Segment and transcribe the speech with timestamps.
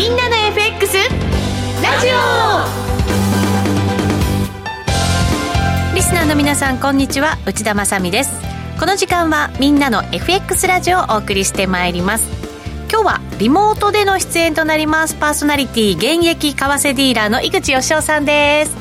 [0.00, 1.02] みんなの FX ラ
[2.00, 2.10] ジオ。
[5.94, 7.36] リスナーの皆さんこんにちは。
[7.44, 8.32] 内田まさです。
[8.78, 12.26] この時間はみんなの FX ラジオをお送りしてまいります。
[12.90, 15.16] 今日はリモートでの出演となります。
[15.16, 18.76] パーソナリティ現役為替ディーラーの井口義雄さんです。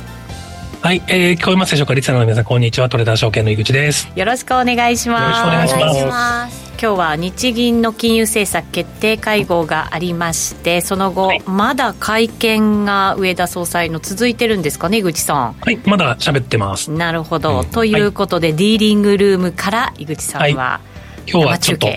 [0.80, 1.96] はい、えー、聞こえますでしょうか？
[1.96, 2.88] リスナーの皆さんこんにちは。
[2.88, 4.10] トレーダー証券の井口です。
[4.16, 5.46] よろしくお願いします。
[5.46, 15.54] よろしくお願いします今日は日銀の金融政策決定会合がありましてその後、はい、まだ会見が上田総裁の続いてるんですかね井口さん。
[15.60, 16.90] はいまだ喋ってます。
[16.90, 20.80] なるほど、うん、ということで、はい、ディーリングルームから井口さんは、
[21.28, 21.90] 今日はちょっと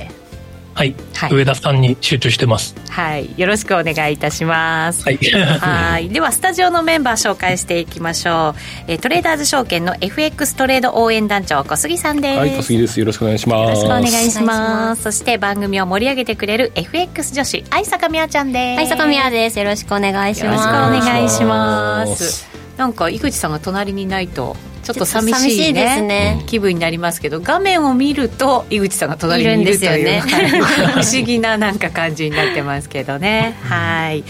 [0.75, 2.75] はい、はい、上田さんに集中してます。
[2.89, 3.31] はい。
[3.37, 5.05] よろしくお願いいたします。
[5.05, 5.19] はい。
[5.61, 6.09] はい。
[6.09, 12.39] ではスタジオのメンバー紹介していきましょう、えー、トレーダーズ証券の FX トレード応援団長小杉さんです。
[12.39, 12.99] はい小杉です。
[12.99, 13.63] よろしくお願いします。
[13.63, 15.03] よろしくお願いします。
[15.03, 18.79] そして番組を盛り上げてくれる FX 女子愛坂美和ちゃんです。
[18.79, 19.59] 愛坂美和です。
[19.59, 20.67] よろしくお願いします。
[20.67, 22.47] よろしくお願いします。
[22.77, 26.43] なんか井口さんが隣にいないとちょっと寂しい,、ね、ですね。
[26.47, 30.23] 気分になりますけど画面を見ると井口さんが隣にいるというね、
[30.95, 33.57] 不思議ななんか感じになってますけどね。
[33.63, 34.25] はい。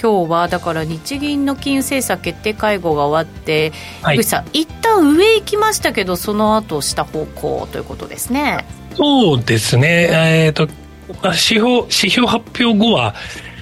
[0.00, 8.64] 今日はだから日銀の金融政策決定会合が終わって、はい、井口さん一旦上行きましたけどその後下方向ということですね。
[8.96, 10.08] そうですね。
[10.10, 10.68] えっ、ー、と
[11.24, 13.14] 指標指標発表後は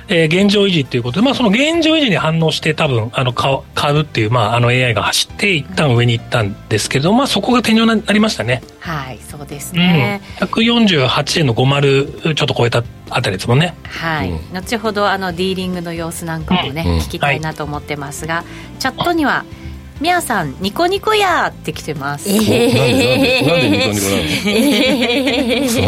[0.08, 8.62] えー、現状維持っていうことで、まあ、その現状維持に反応して多分あの買買うっていう、まあ、あの AI が走って一旦上に行ったんですけど、まあ、そこが天井になりましたね。
[8.80, 13.74] はいそうですね、うん、148円の50ちょっと超えたあたりですもんね。
[13.84, 19.44] はい、うん、後ほどあのディーリングの様子なんかもね、うん、聞きたいなと思ってますが、はい、チャットには
[20.00, 22.28] 「みやさんニコニコやって来てます。
[22.28, 24.16] ええー、なんでニコニコな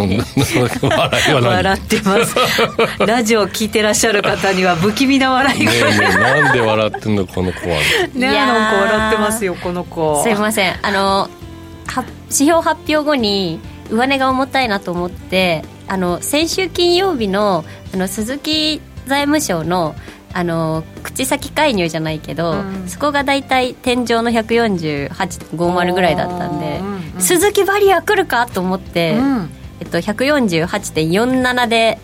[0.06, 2.36] の、えー、そんな笑ってます
[3.06, 7.76] ラジオ聞いてらっしゃる方には不気味な笑いがねえねえなんで笑ってんのこの子は
[8.14, 11.28] ねなんか笑ってますよこの子すいませんあの
[12.24, 13.60] 指標発表後に
[13.90, 19.94] 上値が重たいなと思ってあの先週金曜日のあの鈴木財務省の
[20.38, 29.50] あの口先介入じゃないけど、うん、そこが大体天井の148.50ぐらいだったんで、うんうん、鈴木バリア来るかと思って、うん、
[29.80, 31.98] えっと、148.47で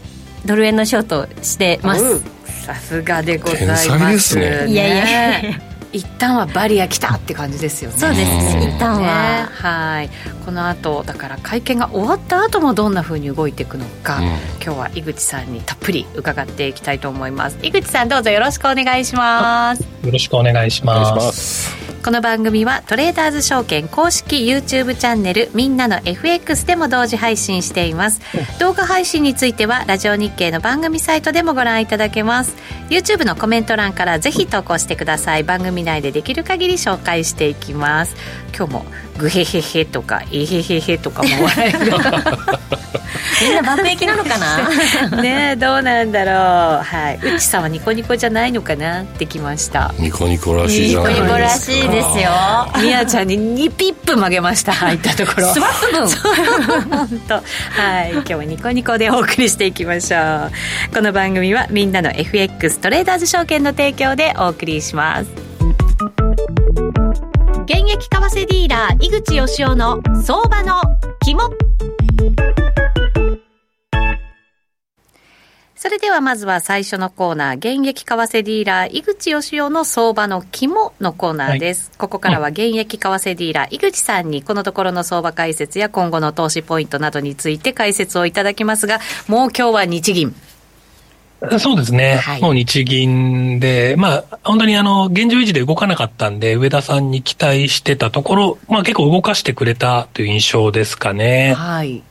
[0.46, 2.18] ドル円のショートしてます。
[2.64, 4.66] さすがでございますね。
[4.66, 7.96] いやいや一旦はバリア来たって感じですよね。
[7.96, 8.20] そうです。
[8.20, 8.74] ね。
[8.74, 10.10] 一旦は、はい。
[10.44, 17.58] この後だから会見が終わった後もどんなふうに動いていくのか、うん、今日は井口さんにたっぷり伺っていきたいと思います。
[17.62, 19.82] 井口さんどうぞよろしくお願いします。
[19.82, 28.20] よろしくお願いしますこの番組はトレーダーズ証券公式 YouTube チャンネルみんなの FX でも同時配信しています、
[28.60, 32.54] 動画配信についてはラジオ日経の番組サイトでもご覧いただけます。
[32.90, 35.44] YouTube のコメント欄からぜひ投稿してください。
[35.44, 38.14] 番組内でできる限り紹介していきます。
[38.54, 38.84] 今日も
[39.18, 41.78] グヘヘヘとかエヘヘヘとかも笑いが
[43.42, 44.38] みんな爆撃なのか
[45.10, 45.20] な？
[45.22, 46.32] ねどうなんだろ
[46.80, 46.82] う。
[46.84, 47.18] はい。
[47.26, 49.92] 内さんはニコニコじゃないのかなってきました。
[49.98, 52.30] ニコニコらしいじゃないニコニコらしいですよ。
[52.80, 53.36] みやちゃんに
[53.68, 54.72] 2ピップ曲げました。
[54.72, 55.52] 入ったところ。
[55.52, 56.88] スワップ分。
[56.98, 57.34] 本当。
[57.34, 57.40] は
[58.06, 58.10] い。
[58.12, 60.94] 今日はニコニコでお送りしていきましょう。
[60.94, 65.26] この番組はみんなの FX トレーダーズ証券の提供でお送りします
[67.64, 70.82] 現役為替ディーラー井口義雄の相場の
[71.24, 71.40] 肝
[75.74, 81.88] それではまずは最初のコーナー、現役為替ディーラー、井口義雄の相場の肝のコーナーです。
[81.88, 90.34] はい、ここからは現役為替ディーラー、井口さんにこのところの相場解説や今後の投資ポイントなどについて解説をいただきますが、もう今日は日銀。
[91.58, 101.54] そうですね、はい、もう日銀で、まあ、本当にあの現状維持で動かなかったんで、上田さんに期待してたところ、まあ、結構動かしてくれたという印象ですかね。
[101.54, 102.02] はい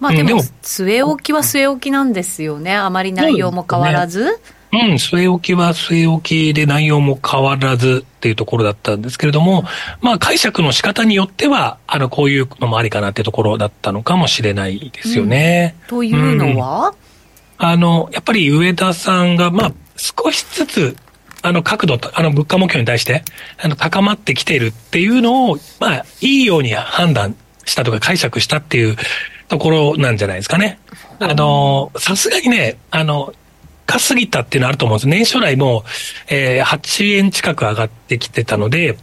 [0.00, 2.74] まあでも、据え置きは据え置きなんですよね。
[2.74, 4.40] あまり内容も変わらず。
[4.72, 9.64] うん、据え置きは据え置きで内容も変わらずっていうところだったんですけれども、
[10.00, 15.74] まあ解釈の仕方によっては、あの、こういうのもありかなっていうところだったのかもしれないですよね。
[15.82, 16.94] うん、というのは、うん、
[17.62, 20.96] あの、やっぱり上田さんが、まあ、少しずつ、
[21.42, 23.22] あの角度と、あの物価目標に対して、
[23.62, 27.36] あの高まってきているっていうのを、まあ、いいように判断
[27.66, 28.96] したとか解釈したっていう
[29.48, 30.78] ところなんじゃないですかね。
[31.18, 33.34] あの、さすがにね、あの、
[33.86, 35.08] 高すぎたっていうのはあると思うんです。
[35.08, 35.84] 年初来も、
[36.28, 38.96] えー、8円近く上がってきてたので、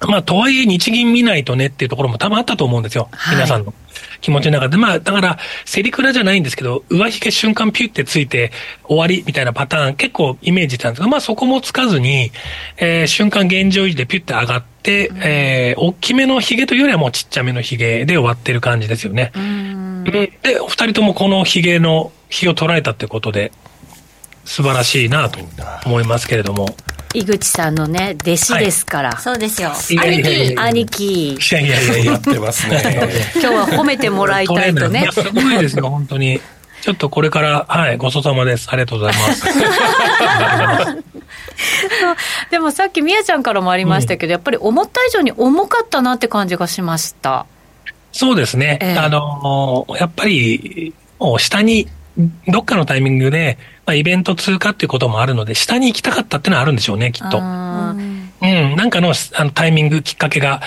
[0.00, 3.08] まあ、とはいえ日銀見ないとねっていうところも多分あったと思うんですよ。
[3.12, 3.72] はい、皆さんの
[4.20, 4.76] 気持ちの中で。
[4.76, 8.52] まあ、だから、セリクラじゃないんですけど、上髭瞬間ピュってついて
[8.84, 12.30] 終わりみたいなパターン結構イメージしたんですが、まあそこもつかずに、
[12.76, 19.32] えー、瞬間現状維持でピュって上がって、うん、えー、大きめの髭というよりはもうちっちゃめの髭で終わってる感じですよね。
[20.04, 23.52] で、お二人ともこの髭の、髭を捉えたってことで、
[24.44, 25.40] 素晴らしいなと
[25.84, 26.76] 思いますけれども。
[27.14, 29.10] 井口さんのね、弟子ですから。
[29.10, 29.72] はい、そうですよ。
[29.90, 31.34] 兄貴、兄貴。
[31.34, 32.82] いやいやいや、やってますね。
[33.34, 35.08] 今日は褒めてもらいたいとね。
[35.12, 36.40] すごいですよ、本当に。
[36.82, 38.68] ちょっとこれから、はい、ごちそうさまです。
[38.70, 39.44] ありがとうございます。
[42.50, 47.46] でもさっきみやちゃんからもありましたけど、うん、やっぱり思った以上に重かったなって感じがしました。
[48.12, 48.78] そうですね。
[48.80, 51.88] えー、あの、やっぱり、もう下に、
[52.48, 57.38] どっかのタイミングで、まあ、イベント通過っていうこともあるので、下に行きたかったっていうのはあるんでしょうね、きっと。
[57.38, 58.30] うん。
[58.42, 60.62] なんかのあのタイミング、きっかけが、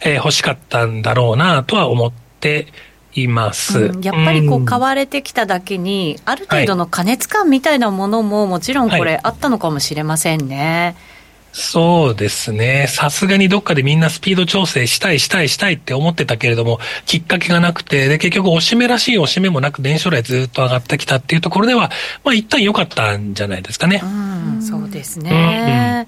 [0.00, 2.66] えー、欲しかったんだろうなとは思って
[3.14, 10.94] います、うん、やっぱりこう買われてきただけに、ある程度の加熱感みたいなものも、もちろんこれ、あったのかもしれませんね。
[10.96, 11.13] はい
[11.56, 12.86] そうですね。
[12.88, 21.92] さすがにどっかでみんなスピード調整したいしたいしたいって思ってたけれども、きっかけがなくて、で、結局おしめらしいおしめもなく電子来ずっと上がってきたっていうところでは、
[22.24, 24.00] まあ一旦良かったんじゃないですかね。
[24.02, 26.06] うん、そうですね。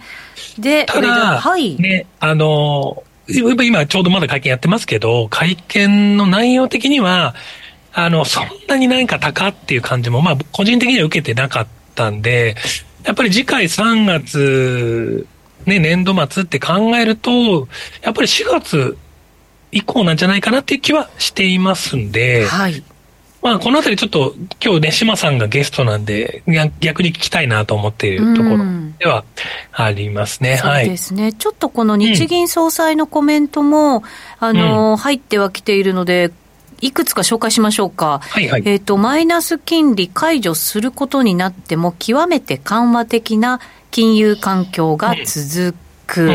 [0.57, 1.81] うんうん、で、ただ、はい。
[1.81, 7.37] ね、あの、今ちょうどまだ会見やってますけど、会見の内容的には、
[7.93, 12.57] あの、そんなに何か高っていう感じも、まあ、個人的には受けてなかったんで、
[13.05, 15.25] やっぱり次回3月
[15.67, 17.69] ね、年度末って考えると、
[18.03, 18.97] やっぱり4月
[19.73, 22.83] 以降なんじゃないかなっていう気はしていますんで、はい。
[23.43, 24.35] まあ、このあたりちょっと
[24.65, 26.43] 今日ね、島さんがゲストなんで、
[26.81, 28.65] 逆に聞きたいなと思っているところ
[28.99, 29.25] では
[29.73, 30.57] ありますね。
[30.57, 30.87] はい。
[30.87, 31.33] そうですね。
[31.33, 34.03] ちょっとこの日銀総裁のコメントも、うん、
[34.41, 36.33] あの、うん、入ってはきているので、
[36.81, 38.21] いくつか紹介しましょうか。
[38.23, 38.63] はいはい。
[38.65, 45.77] えっ、ー、と、マイナス金利解除することになっても、極めて緩和的な金融環境が続
[46.07, 46.31] く、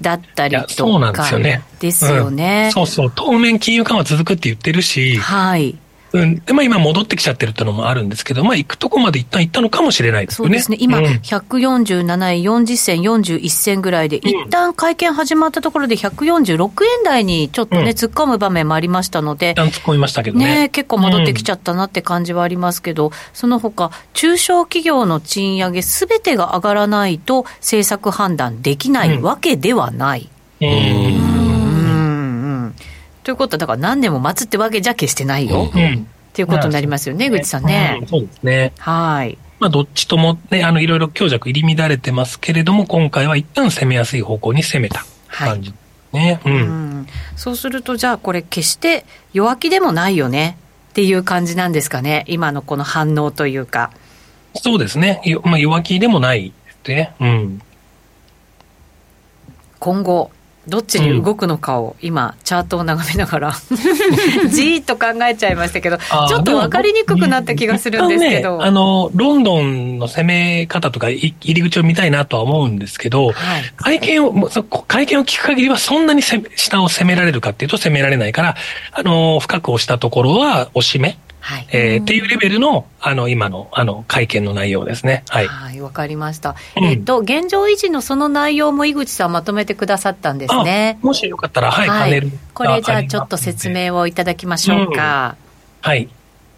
[0.00, 1.62] だったりとか、そうなんですよね。
[1.80, 3.12] ですよね、そうそう。
[3.14, 5.76] 当面金融緩和続くって言ってるし、はい。
[6.12, 6.36] うん。
[6.36, 10.60] で、まあ今戻ってきちゃってるってのもあるんですけど、まあ行くとこまで一旦行ったのかもしれないですよね。
[10.60, 10.94] そうですね。
[10.94, 19.50] 今、147円、40銭、41銭ぐらいで、一旦会見始まったところで146円台にちょっとね、突っ込む場面もありましたので。
[19.52, 20.62] 一旦突っ込みましたけどね。
[20.62, 30.28] ね結構戻ってきちゃったなって感じはありますけど、その他、中小企業の賃上げすべてが上がらないと政策判断できないわけではない。
[30.60, 31.41] うん。
[33.22, 35.70] うんということは、だから何年も待つってわけじゃ決してないよ。
[35.74, 36.08] うん。
[36.32, 37.98] っていうことになりますよね、口さんね。
[38.00, 38.72] うん、そうですね。
[38.78, 39.38] はい。
[39.60, 45.72] まあ、どっちともね、あの、いろいろ強弱入り乱れてますけれども、今回は一旦攻めやすい方向に攻めた感じ。
[46.12, 47.06] ね、うん、うん。
[47.36, 50.56] そうすると、じゃあこれ決して弱気でもないよね
[50.90, 52.24] っていう感じなんですかね。
[52.26, 53.92] 今のこの反応というか。
[54.54, 55.22] そうですね。
[55.44, 56.52] まあ、弱気でもない
[56.82, 57.14] でね。
[57.20, 57.62] うん。
[59.78, 60.30] 今後、
[60.68, 63.52] どっちに動くのかを、今、チャートを眺めながら
[64.48, 68.58] じーっと考えちゃいましたけど、ちょっと分かりにくくなった気がするんですけど。
[68.58, 73.34] ね、あの、ロンドンの攻め方とか入り口を見たいなとは思うんですけど、はい、
[73.76, 74.48] 会見を、
[74.86, 78.56] 会見を聞く限りはそんなに下を攻められるかっていうと攻められないから、
[78.92, 81.16] あの、深く押したところは押し目。
[81.42, 85.24] はい、えー、っていうレベルの、あの、今の、あの、会見の内容ですね。
[85.28, 85.48] はい。
[85.48, 86.54] はい、わかりました。
[86.76, 90.98] うん、えっ、と、現状維持のその内容も井口さんまとめてくださったんですね。
[91.02, 92.30] もしよかったら、はい、はい、パネル。
[92.54, 95.36] これじゃあちょっと説明をいただきましょうか。
[95.82, 96.08] うん、はい。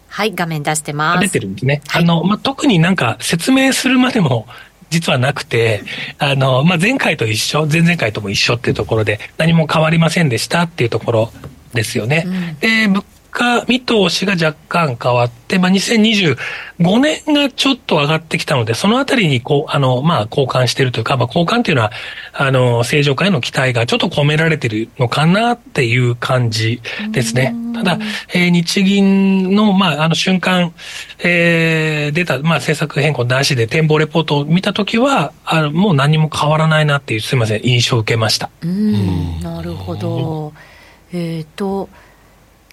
[0.07, 1.21] はい、画面出してます。
[1.21, 1.81] 出てるんですね。
[1.87, 4.47] はい、あの、まあ、特になんか説明するまでも、
[4.91, 5.81] 実はなくて、
[6.19, 11.31] あの、まあ、前回と一緒、前々回とも一緒っていうところで、何も変わりませんでしたっていうところ
[11.73, 12.23] ですよね。
[12.25, 13.03] うん、で、物
[13.35, 16.37] 価見通しが若干変わって、まあ、2025
[16.99, 21.91] 年がちょっと上がってきたので、そのあたりにこう、あの、まあ、交換してるというか、まあ、交換っていうのは、
[22.31, 27.53] あの、正常化への期待がちょっと込められてるのかなっていう感じですね。
[27.73, 27.99] ただ、
[28.33, 30.73] えー、日銀の、まあ、あの瞬間、
[31.19, 38.49] えー、出た、まあ、政策変更なしで展望レポートを見たときは、あの、もう何も変わらないなっていう、すみません、印象を受けました。
[38.61, 40.53] うん、なるほど。
[41.11, 41.89] えっ、ー、と、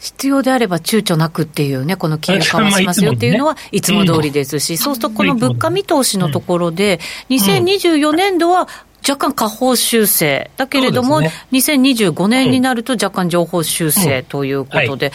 [0.03, 6.99] 必要であれば躊躇なくっていうね、この金融緩和しますよっていうのはいつも通りですし、そうするとこの物価見通しのところで、
[7.31, 8.69] 2024年度は
[9.09, 10.51] 若干下方修正。
[10.57, 15.13] だけれども、ね、2025年になると若干上方修正ということで、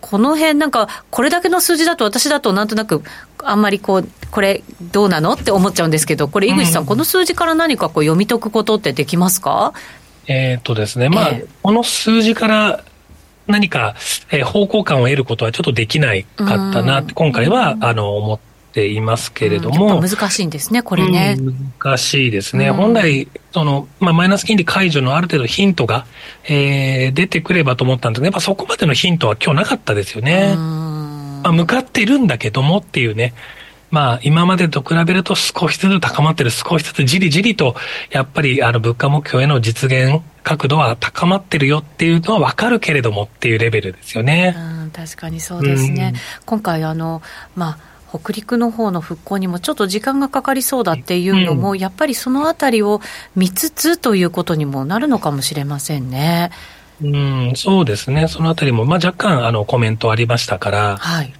[0.00, 3.02] この辺なんか、これだけの数字だと、私だとなんとなく、
[3.44, 9.74] あんまりこう、これ、どうなのって思っちゃうんですけど、これ、井口さん、この数字から何かこう読み解くことってできますか？
[10.26, 12.84] えっ、とですね、まあ、えー、この数字から
[13.46, 13.94] 何か、
[14.30, 18.38] えー、方向感を得ることはちょっとできないかったなって、今回は、あの、思っ
[18.72, 20.00] ていますけれども。
[20.00, 21.36] 難しいんですね、これね。
[21.78, 22.70] 難しいですね。
[22.70, 26.06] 本来、その、まあ、マイナス金利解除のある程度ヒントが、
[26.44, 30.54] えー、出てくればと思ったんですけど、やっぱそこまでのヒントは今日なかったですよね。
[30.56, 33.34] まあ、向かっているんだけどもっていうね。
[33.90, 37.74] まあ、今までと比べると少しずつ高まってる、少しずつじりじりと、
[38.10, 44.54] やっぱり、あの、物価目標への実現角度は高まってるよっていうのはわかるけれどもっていうレベルですよね。
[44.56, 46.14] うん、確かにそうですね。
[46.46, 47.20] 今回、あの、
[47.56, 53.00] まあ、北陸の方の復興にもちょっと時間がかかりそうだっていうのも、うん、やっぱりそのあたりを
[53.36, 56.50] 見つつということにもなるのかもしれませんね。
[57.02, 58.28] うん、そうですね。
[58.28, 61.32] そのあたりも、まあ、若干あのコメントありましたから、はい。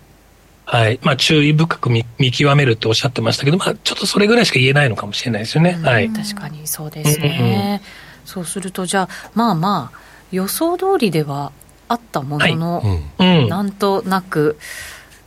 [0.71, 1.01] はい。
[1.03, 5.73] まあ、注意深く見見極めるっておっしゃってましたけど、まあ、ちょっとそれぐらいしか言えないのかもしれないですよね。
[5.83, 6.09] はい。
[6.11, 7.39] 確かにそうですね。
[7.41, 7.81] うんうん、
[8.25, 9.99] そうすると、じゃあ、まあまあ、
[10.31, 11.51] 予想通りでは
[11.89, 12.81] あったものの、
[13.19, 14.59] はいうん、なんとなく、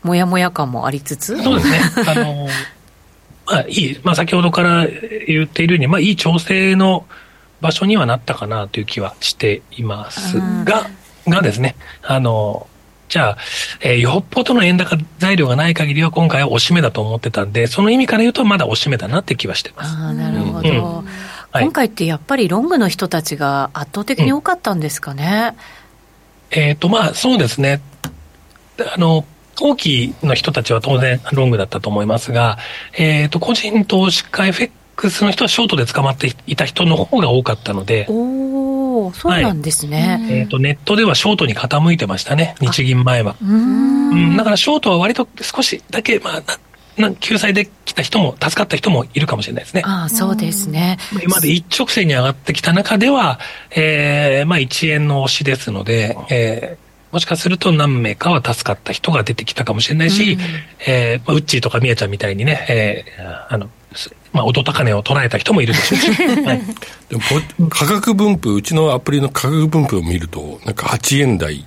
[0.01, 1.81] もやもや感もありつつそうですね。
[2.07, 2.47] あの、
[3.45, 4.87] まあ、いい、まあ、先ほどから
[5.27, 7.05] 言っているように、まあ、いい調整の
[7.59, 10.89] 場所にはなったかなという気はしていますが、
[11.27, 12.67] がですね、あの、
[13.13, 13.37] じゃあ、
[13.81, 19.95] えー、よっぽどの円高材料がない限りは今回は押し目だと思ってたんで、その意味から言うとまだ押し目だなって気はしてます。
[19.95, 20.71] あなるほど、う
[21.03, 21.05] ん
[21.51, 25.53] はい、今回ってやっぱりロングの人たちが圧倒的に多かったんですかね？
[26.51, 27.81] うん、えっ、ー、と、まあ、そうですね。
[28.79, 29.25] あの、
[29.59, 32.57] 後期の人たちは当然ロングだったと思いますが、
[32.97, 38.82] えっ、ー、と、個人投資家 FX の人はショートで捕まっていた人の方が多かったので、お
[39.13, 40.19] そうなんですね。
[40.21, 43.35] はい、えっ、ー、と、ネットではショートに傾いてましたね、日銀前は。
[43.41, 46.43] うん、だからショートは割と少しだけ、まあ、
[47.01, 49.81] な救済できた人も、助かった人もいるかもしれないですね。
[49.85, 50.97] ああ、そうですね。
[51.23, 53.39] 今まで一直線に上がってきた中では、
[53.75, 60.39] えー、まあ1円の押しですので、えー、もしかすると何名かは助かった人が出てきたかもしれないし、うん、
[60.87, 63.69] えー、まあ、ウッチーとかミヤちゃんみたいにね、えー、あの、
[64.33, 66.11] まあ、音高値を捉えた人もいるでしょうし。
[66.43, 66.61] はい、
[67.09, 67.21] でも
[67.69, 71.65] 価格分布、うちのアプリの価格分布を見ると、なんか8円台、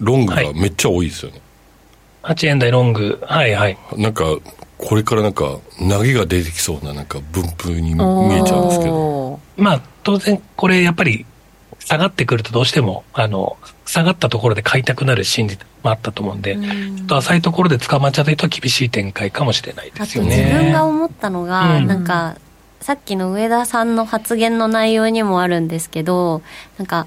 [0.00, 1.40] ロングがめっちゃ多いですよね。
[2.22, 3.78] はい、8円台ロング、はいはい。
[3.96, 4.24] なんか、
[4.76, 9.40] これからなんか、投げが出てきそうななんか分布に見えちゃうんですけど。
[9.56, 11.24] まあ、当然、これやっぱり、
[11.84, 20.44] 下がってくるとどうしても、あの、下がったところで買いたくなる心理もあったと思うんで、うん、ちょっと浅いところで捕まっちゃった人は厳しい展開かもしれないですよね。
[20.44, 22.36] 自分が思ったのが、うん、なんか、
[22.80, 26.42] さっきの上田さんの発言の内容にもあるんですけど、
[26.78, 27.06] なんか、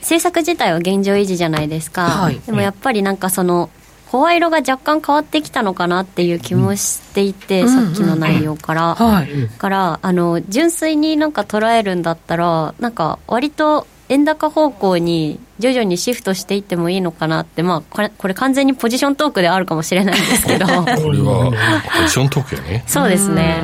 [0.00, 2.08] 政策自体は現状維持じゃないですか。
[2.08, 3.68] はい、でもやっぱりなんかその、
[4.10, 8.94] 声色が若干変わってきたのかなっていう気もしていて、うん、さっきの内容から。
[8.94, 20.66] はい、からあの純粋になんか捉えるんだったらなんか割と円高方向に徐々にシフトしていってもいいのかなって、まあ、これこれ完全にポジショントークであるかもしれないんですけど。
[20.66, 21.52] これは
[21.96, 22.84] ポジショントークやね。
[22.86, 23.62] そうですね。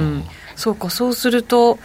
[0.56, 1.78] そうかそうすると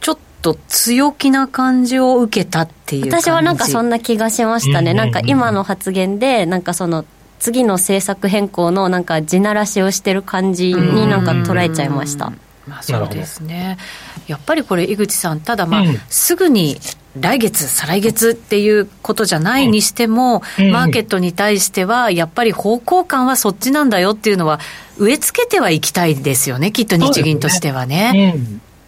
[0.00, 7.04] ちょっと強気な感じを受けたっていう私はなんかそんな気がしましたね、なんか今の発言でなんかその
[7.38, 12.32] 次の政策変更のなんか地ならしをしてる感じになんか捉えちゃいました。
[12.66, 13.78] まあ、そうですね。
[14.26, 16.80] やっぱりこれ井口さんただまあ、うん、すぐに
[17.20, 24.60] 来月、再来月っていうことじゃないにしても、うん、マーケットに対しては、やっぱり方向感はそっちなんだよっていうのは、
[24.98, 28.36] 植え付けてはいきたいですよね、きっと日銀としてはね。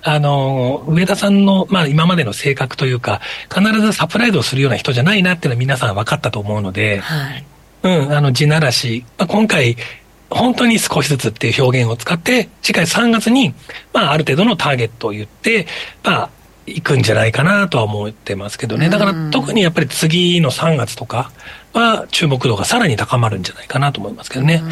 [0.03, 3.21] あの、上田さんの、まあ今までの性格というか、
[3.53, 7.45] 必ずサプライズをするような人じゃないなっていうのは皆さん分かったと思うので、はい、
[7.83, 9.77] うん、あの、地ならし、まあ、今回、
[10.31, 13.55] 本当に少しずつっていう表現を使って、次回3月に、
[13.93, 15.67] まあ、ある程度のターゲットを言って、
[16.05, 16.31] まあ、
[16.69, 18.89] 行くんじゃないかなとは思ってますけどね。
[18.89, 21.31] だから特にやっぱり次の3月とか
[21.73, 24.63] は注目度がさらに高まるんじゃないかなと思いますけどね。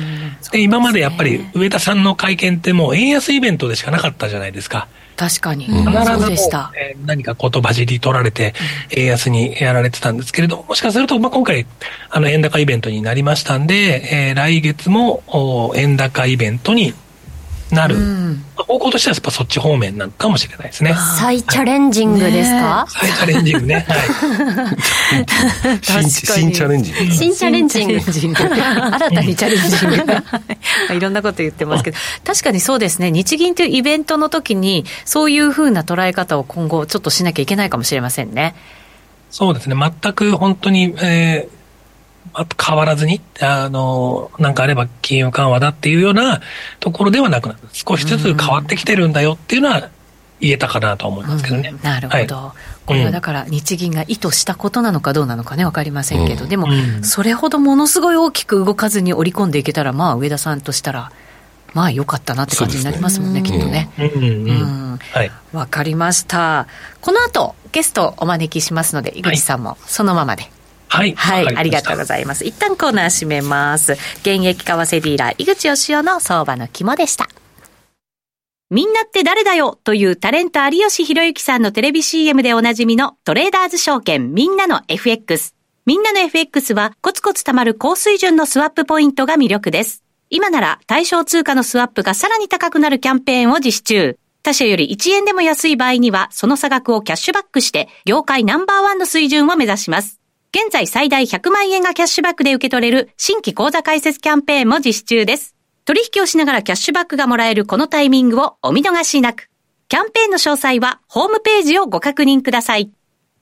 [0.53, 4.89] で、今までやっぱり上田さんの会見ってもう円安イベントでしかなかったじゃないですか。
[5.17, 5.65] 確かに。
[5.65, 5.91] 必ず
[6.77, 8.55] えー、何か言葉尻取られて、
[8.91, 11.67] 円安にやられてたんですけれども、もしかすると、まあ、今回、
[12.11, 15.23] あの、円高イベントになりましたんで、えー、来月も、
[15.75, 16.93] 円高イベントに
[17.71, 20.95] なる、うん、方向としてはやっぱそっち方面なのかもしれないですね。
[21.19, 23.87] 再チャレンジングですか、再チャレンジングね。
[23.89, 23.99] はい。
[25.83, 27.15] 新チャレンジング。
[27.15, 27.97] 新チャレンジング。
[28.39, 30.95] 新たにチャレンジング。
[30.95, 38.55] いろんなこと言ってますけど、確かにそうですね、日銀というイベントの時に、そういうふうな捉え方を今後ちょっとしなきゃいけないかもしれませんね。
[39.31, 41.56] そうですね、全く本当に、えー、
[42.63, 46.41] 変わらずに、あの、なんかあれば金融緩和だっていうような
[46.81, 47.61] ところではなくなる。
[47.73, 49.91] 少しずつ変わってきてるんだよっていうのは、
[50.41, 51.71] 言えたかなと思いますけどね。
[51.71, 52.37] うん、なるほど。
[52.37, 52.55] はい、
[52.85, 56.69] これはだから日銀が意図したことなのかどうなのかね、わかりませんけど、うん、でも、
[57.03, 61.11] それほどものすごい大きく動かずに織り込んでいけたら、まあ、上田さんとしたら、
[61.73, 63.91] まあ、良かったなって感じになりますもんね、ねきっとね。
[65.53, 66.67] わかりました。
[67.01, 70.43] この後、ゲストお招きしますので、井口さんもそのままで。
[70.43, 70.53] はい。
[70.89, 71.15] はい。
[71.57, 72.45] ありがとうございます。
[72.45, 73.93] 一旦コーナー閉めます。
[74.21, 77.29] 現役為替ディーラー、井口義雄の相場の肝でした。
[78.69, 85.55] みんなって誰だよというタレント有吉弘行さんのテレビ CM でおなじみのトレーダーズ証券みんなの FX。
[85.87, 90.03] みんなの FX はコツコツ貯まる高水準のスワップポイントが魅力です。
[90.31, 94.19] 今なら対象通貨のスワップがさらに高くなるキャンペーンを実施中。
[94.43, 100.16] 他社より1円でも安い場合にはその差額をキャッシュバックして業界ナンバーワンの水準を目指します。
[100.57, 105.55] 現在最大100万円がキャッシュバックで受け取れる新規口座開設キャンペーンも実施中です。
[105.85, 109.51] 取引をしながらキャッシュバックがもらえるこのタイミングをお見逃しなく。
[109.91, 112.91] キャンペーンの詳細はホームページをご確認ください。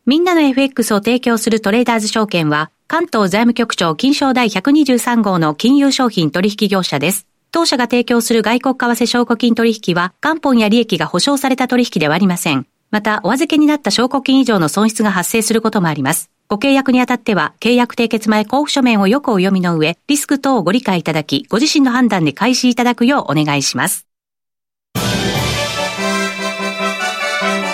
[0.06, 7.28] みんなの FX を提供するトレーダーズ証券は、関東財務局長金賞第123号の金融商品取引業者です。
[7.52, 12.66] 当社が提供する外国為替証拠金取引は、元本や利益が保証された取引ではありません。
[12.90, 16.33] また、お預けになった証拠金以上の損失が発生することもあります。
[16.46, 24.06] ご契約にあたっては、契約締結前交付書面をよくお読みの上、リスク等をご理解いただき、ご自身の判断で開始いただくようお願いします。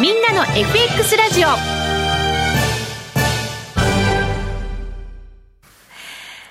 [0.00, 1.48] みんなの FX ラジオ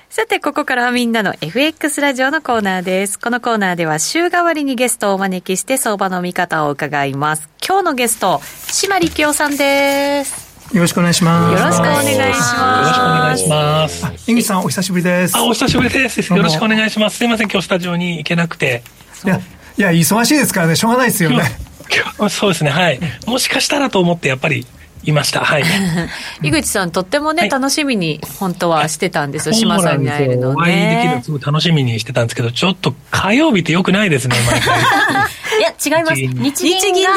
[0.09, 3.17] さて、ここからはみんなの FX ラジオのコーナーです。
[3.17, 7.49] このコーナーでは週替わりにゲストをお招きして相場の見方を伺います。
[7.65, 10.48] 今日のゲスト、島力夫さんです。
[10.73, 11.59] よろしくお願いします。
[11.59, 12.53] よろしくお願いします。
[12.53, 14.31] よろしくお願いします。
[14.31, 15.35] 井口さん、お久しぶりです。
[15.35, 16.19] あ、お久しぶりです。
[16.19, 17.17] よろしくお願いします。
[17.17, 18.83] すいません、今日スタジオに行けなくて。
[19.25, 19.41] いや、
[19.77, 21.43] いや、忙しいですからね、しょうがないですよね。
[22.29, 22.99] そうですね、はい。
[23.25, 24.67] もしかしたらと思って、やっぱり、
[25.03, 25.41] いました。
[25.41, 25.63] はい。
[26.43, 30.55] 井口さん、とってもね、はい、楽しみに、本当はしてたんですよ、島さんに会えるのね。
[30.57, 34.79] お会いできるのすごい楽しみにしてたんですけど、ちょっと火曜日ってよくないですね、毎回。
[35.59, 36.15] いや、違います。
[36.15, 36.63] 日
[36.93, 37.11] 銀が、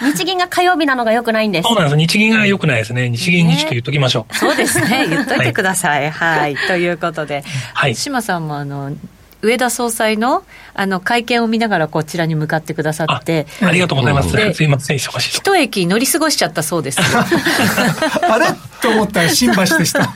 [0.00, 1.68] 日銀が火曜日なのがよくないんです。
[1.68, 1.96] そうなんです。
[1.96, 3.08] 日銀がよくないですね。
[3.08, 4.36] 日銀にちょっと言っときましょう。
[4.36, 5.06] そうですね。
[5.08, 6.10] 言っといてください。
[6.10, 6.56] はい。
[6.66, 7.94] ということで、はい。
[7.94, 8.92] 島さんも、あの、
[9.40, 13.46] 上田総裁のあの会見を見ながらこちらに向かってくださって。
[13.62, 14.30] ありがとうございます。
[14.54, 16.98] すいません忙しい一駅乗り過ごしちゃったそうです。
[17.00, 18.46] あれ？
[18.80, 20.00] と思ったら新橋でした。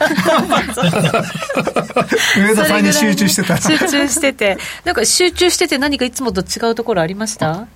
[2.38, 3.56] 上田さんに集中してた。
[3.60, 4.58] 集中してて。
[4.84, 7.66] なんか集中してて何かいつもと違うところありました？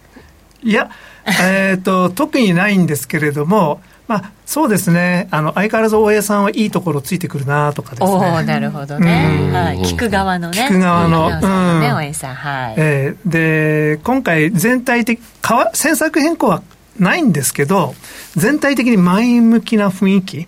[0.62, 0.90] いや
[1.26, 5.26] えっ、ー、と特にないんですけれどもまあ、そうですね。
[5.32, 8.08] あの、相変わらず大江さんはいいところついてくるなとかですね。
[8.08, 9.50] おなるほどね。
[9.52, 9.78] はい。
[9.80, 10.62] 聞く側のね。
[10.62, 11.26] 聞く側の。
[11.26, 11.80] うん。
[11.80, 12.34] ね、大江さん。
[12.34, 12.74] はい。
[12.76, 16.62] えー、で、今回全体的、かわ、政策変更は
[16.98, 17.94] ないんですけど、
[18.36, 20.46] 全体的に前向きな雰囲気。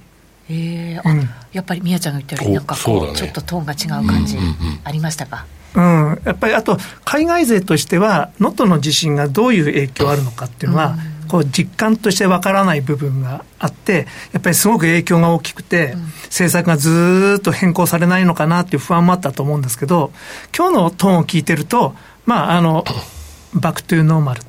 [0.51, 4.39] ええー、うん、やっぱり宮ちゃんが言ったように、なんかこう、ね、ちょっとトーンが違う感じ、
[4.85, 20.11] ありましたか、うん、やっぱりあと、海外勢としては、能登の地震がどういう影響あるのかっていうのは、うんこう実感としてわからない部分があって、やっぱりすごく影響が大きくて、政策がずっと変更されないのかなっていう不安もあったと思うんですけど、
[20.57, 21.95] 今日のトーンを聞いてると、
[22.27, 22.85] まあ、あの、
[23.55, 24.43] back to normal っ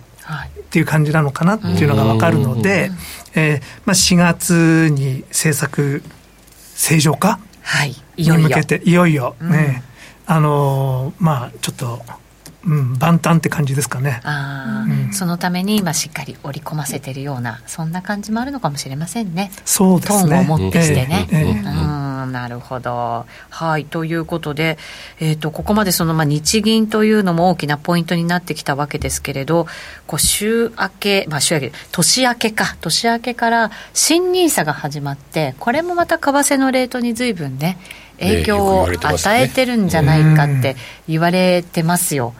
[0.69, 2.91] ていう感じなのかなっていうのがわかるので、
[3.35, 6.03] えー、まあ、4月に政策
[6.75, 9.83] 正常化、はい、に向けて、いよいよね、
[10.27, 12.01] うん、あのまあ、ちょっと、
[12.65, 14.19] うん、万端って感じですかね。
[14.23, 19.51] あ、うん、そのために今しっかり織り込ませてるようなそんな感じもあるのかもしれませんね。
[19.65, 20.29] そうですね。
[20.29, 23.25] トーンを持ってしてね、えーえー、うんなるほど。
[23.49, 24.77] はいということで、
[25.19, 29.67] えーと、ここまでその、まあ、日銀というのも大きなポイントになってきたわけですけれど
[30.07, 32.75] こう週明け、まあ、週明け年明けか。
[32.81, 37.77] 年明けから新 NISA が始まってこれもまた為替のレートに随分ね
[38.19, 40.75] 影響を与えてるんじゃないかって
[41.07, 42.33] 言われてますよ、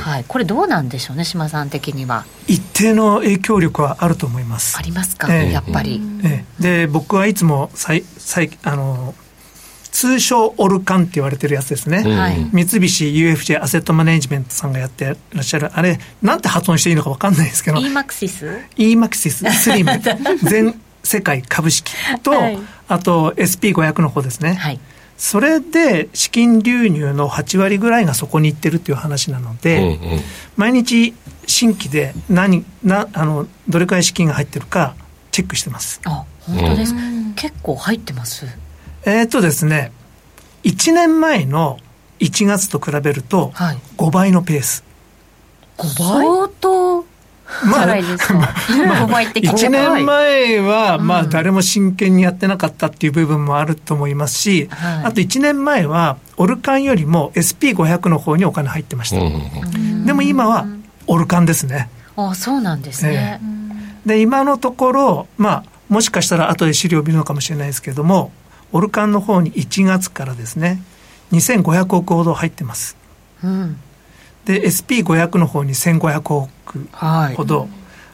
[0.00, 2.24] はい、これどうなんでしょうね島さん的には。
[2.46, 4.76] 一定の影響力はあると思います。
[4.78, 9.14] ありますか、えー、やっぱり、えー、で僕はいつもさいさいあの
[9.90, 15.70] 通称オルカンって言われてるやつですね、はい、三菱 UFJ アセットマネジメントさんがやってらっしゃる。
[15.72, 17.78] あれなんて発音していいのか分かんないですけど。
[17.78, 19.90] E マクシス e マクシススリム。
[20.42, 21.92] 全世界株式
[22.22, 24.80] と、はい、あと SP500 の方ですね、はい
[25.16, 30.20] それで資金流入の8割ぐらいがそこに行ってるっていう話なので、うんうん、
[30.56, 31.14] 毎日
[31.46, 34.96] 新規で何なあのどれくらい資金が入ってるか
[35.30, 36.00] チェックしてます。
[36.04, 38.46] あ本当ですか、うん、結構入ってます？
[39.04, 39.92] えー、っとですね
[40.64, 41.78] 1年前の
[42.20, 43.52] 1月と比べると
[43.96, 44.84] 5倍のペース、
[45.78, 46.26] 5倍？
[46.26, 47.04] 相当
[47.66, 59.16] まあ、1 年前は、まあ、誰も真剣にやってなかったっていう部分もあると思いますし、あと1年前は、オルカンよりも SP500 の方にお金入ってました。
[60.06, 60.66] でも今は、
[61.06, 61.88] オルカンですね。
[62.16, 63.40] あそうなんですね。
[64.06, 68.32] で、今のところ、まあ、もしかしたら後で資料を見るのかもしれないですけれども、
[68.72, 70.82] オルカンの方に1月からですね、
[71.32, 72.96] 2500億ほど入ってます。
[73.42, 73.78] うん、
[74.44, 76.88] で、SP500 の方に1500億
[77.36, 77.68] ほど、はい、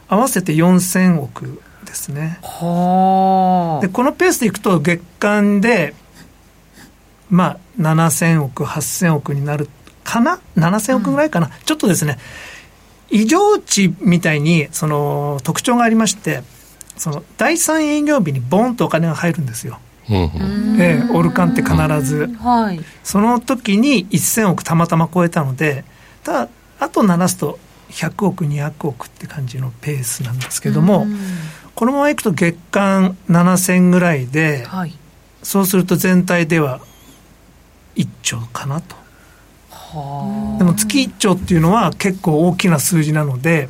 [0.09, 2.39] 合わせて4000億ですね。
[2.41, 2.47] で、
[3.89, 5.93] このペースでいくと月間で、
[7.29, 9.69] まあ、7000億、8000億になる
[10.03, 12.17] かな ?7000 億ぐらいかな、うん、ちょっとですね、
[13.09, 16.43] 異常値みたいにその特徴がありまして、
[16.97, 19.79] その第3営業日にボンとお金が入るんですよ。
[20.09, 25.85] えオルカンって必ず、はい、その時に1000億たまたま超えたので
[26.23, 27.59] ただあとならすと
[27.91, 31.05] 100億200億って感じのペースなんですけども
[31.75, 34.93] このままいくと月間7000ぐらいで、はい、
[35.43, 36.81] そうすると全体では
[37.95, 38.95] 1兆かなと。
[40.57, 43.67] でも月1兆っていうのは結構大きな数字なので、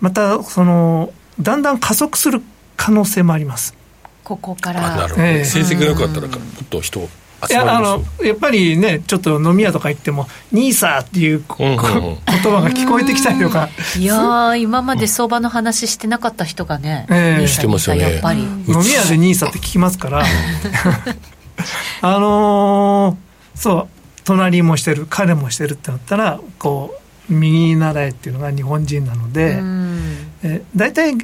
[0.00, 2.42] またそのだんだん加速する
[2.76, 3.76] 可能性もあります。
[4.24, 4.96] ここから。
[4.96, 7.08] なるほど、えー、成績が良かったらもっと人
[7.50, 13.68] いやあのやっぱりねちょっと飲み屋とか行っても「ニーサー」っていう、言葉が聞こえてきたりとか。
[13.98, 18.02] いや今まで相場の話してなかった人がね、えー、してますよね。
[18.02, 18.42] やっぱり。
[18.42, 20.22] 飲み屋でニーサって聞きますから。
[22.02, 23.88] あのー、そう
[24.24, 26.94] 隣もしてる彼もしてるってなったらこ
[27.28, 31.14] う右習えっていうのが日本人なので、えー、大体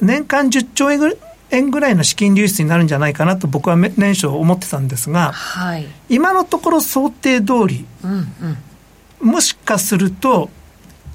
[0.00, 1.16] 年間10兆円ぐらい
[1.50, 8.56] 円ぐらいの資金流出になるんじゃないかなと僕は年初思ってたんですが、はい、今のところ想定通り、うん
[9.20, 10.50] うん、もしかすると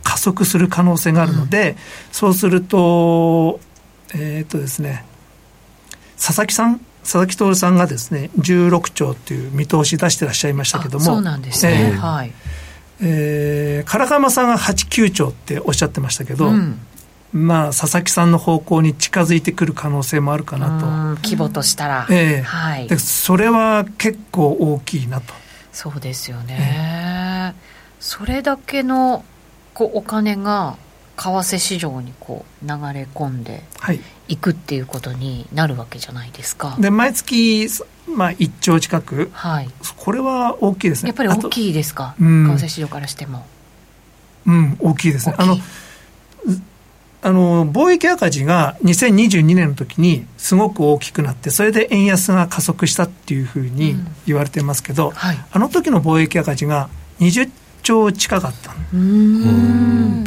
[0.04, 1.76] 加速する可能性があるので、うん、
[2.12, 3.60] そうすると
[4.14, 5.06] えっ、とですね
[6.18, 12.32] 佐々木さん佐々木徹さんがですね16兆という見通し出してらっしゃいましたけどもそうなんですね、えー、はい。
[13.02, 16.80] えー、唐釜さんが8、9兆っておっしゃってましたけど、うん
[17.36, 20.86] まあ、佐々木さんの方向に近づいてくる可能性もあるかなと。
[21.22, 22.08] 規模としたら。
[22.10, 25.34] ええはい、でそれは結構大きいなと。
[25.74, 27.54] そうですよね。
[27.54, 27.62] ええ、
[28.00, 29.26] それだけの
[29.74, 30.78] こうお金が
[31.18, 33.64] 為替市場にこう流れ込んで
[34.30, 36.78] いくっていうことになるわけじゃないですか。
[36.80, 37.68] で毎月
[38.08, 43.46] まあ、1兆近く、はい、これは大きいですねやっぱり大きいですか、為替市場からしても。
[44.46, 45.36] うん、大きいですね。
[45.38, 45.58] あの
[47.26, 53.96] あの貿易赤字が2022年の時にすごく大きくなってそれで円安が加速したっていうふうに
[54.28, 56.88] 言われてますけど、うんはい、あの時の貿易赤字が
[57.20, 57.50] 20
[57.82, 58.76] 兆近かった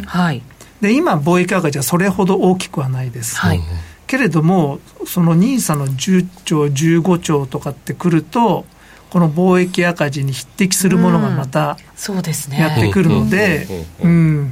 [0.07, 0.43] はい、
[0.81, 3.61] で今貿易赤字はそれほど大きくはないです、はい、
[4.05, 8.65] けれどもその NISA の10兆15兆とかってくると
[9.09, 11.77] この貿易赤字に匹敵するものがまた
[12.59, 14.51] やってくるので、うん、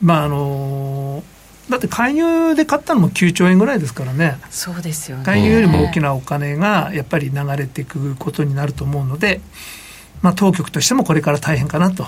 [0.00, 1.33] まああのー
[1.68, 9.40] だって介入で買ったのも9兆円ぐらいですからね、そうですよね介入よりも大きなお金がやっぱり流れていくことになると思うので、
[10.20, 12.06] まあ、当局としてもこれから大変かなと。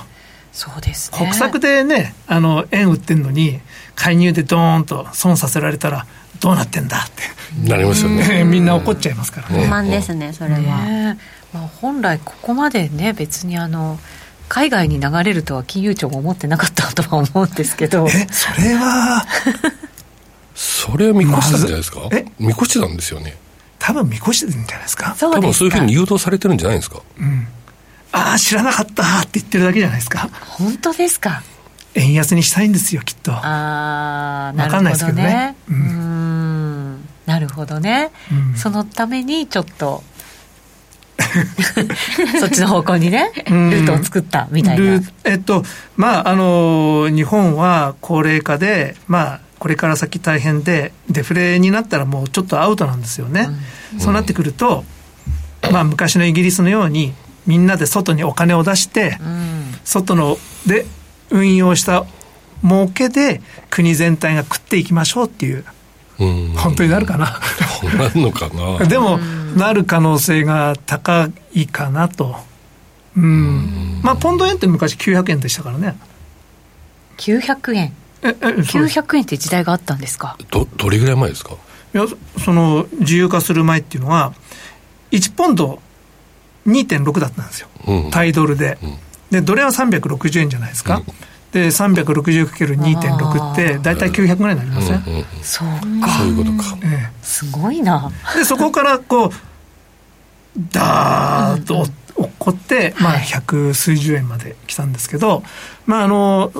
[0.52, 3.60] そうですね、国策でね、あの円売ってるのに、
[3.94, 6.06] 介入でドーンと損させられたら、
[6.40, 9.64] どうなってんだってなりますよね みんな怒っちゃいますからね。
[9.64, 10.58] 不満ですね、それは。
[10.60, 11.18] ね
[11.52, 13.98] まあ、本来、ここまでね、別にあの
[14.48, 18.06] 海外に流れるとは金融庁も思ってなかったとは思うんですけど。
[18.08, 19.26] えそれは
[20.54, 22.24] それは見越したんじゃないですか、ま、え？
[22.38, 23.36] 見越してたんですよね。
[23.78, 25.14] 多分見越してるんじゃないですか？
[25.18, 27.46] 多分そういうふうに誘導されてるんじゃないですか、うん、
[28.12, 30.30] ああ知らなかったって言ってるだけじゃないですか？
[30.42, 31.42] 本当ですか？
[31.94, 33.32] 円安にしたいんですよきっと。
[33.32, 35.22] ああなるほどね。
[35.22, 40.02] ね、うん、なるほどね、うん、そのためにちょっと
[42.38, 45.00] そっちの方向にね、ルートを作ったみたいな。
[45.24, 45.64] えっと、
[45.96, 53.48] まあ、あの、日本は高齢化で、まあ、これから先大変で、デフレになったらもうちょっとアウトなんですよね。
[53.94, 54.84] うん、そうなってくると、
[55.72, 57.14] まあ、昔のイギリスのように、
[57.46, 60.84] みんなで外にお金を出して、うん、外ので
[61.30, 62.04] 運用した
[62.62, 65.64] 儲けで国全体が食っていきましょうっていう、
[66.18, 67.40] 本当になるかな。
[67.98, 68.86] なるのかな。
[68.86, 69.20] でも、
[69.56, 72.36] なる可能性が高いかなと。
[73.16, 74.00] うん。
[74.02, 75.96] まあ、ポンド円って昔900円でしたからね。
[77.16, 77.92] 900円。
[78.22, 80.38] ええ900円って時代があったんですか？
[80.50, 81.52] どどれぐらい前ですか？
[81.94, 82.06] いや
[82.42, 84.32] その自由化する前っていうのは
[85.10, 85.80] 1ポンド
[86.66, 88.96] 2.6だったんですよ、うん、タイドルで、うん、
[89.30, 91.04] でドル円は360円じゃないですか、うん、
[91.52, 95.68] で 360×2.6 って大体900ぐらいになりません、うんうん、そう
[96.00, 96.08] か。
[96.18, 98.10] そういうことか、ええ、すごいな。
[98.34, 99.30] でそこからこう
[100.72, 101.90] ダーッと落
[102.28, 105.42] っこって、まあ百数十円まで来たんですけど、
[105.84, 106.52] まああの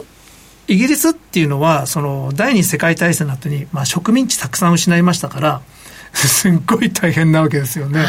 [0.67, 5.63] イギリスっていうのはその第二次世界大戦の後にまあ植民地たくさん失いましたから
[6.13, 8.09] すっごい大変なわけですよね、はい、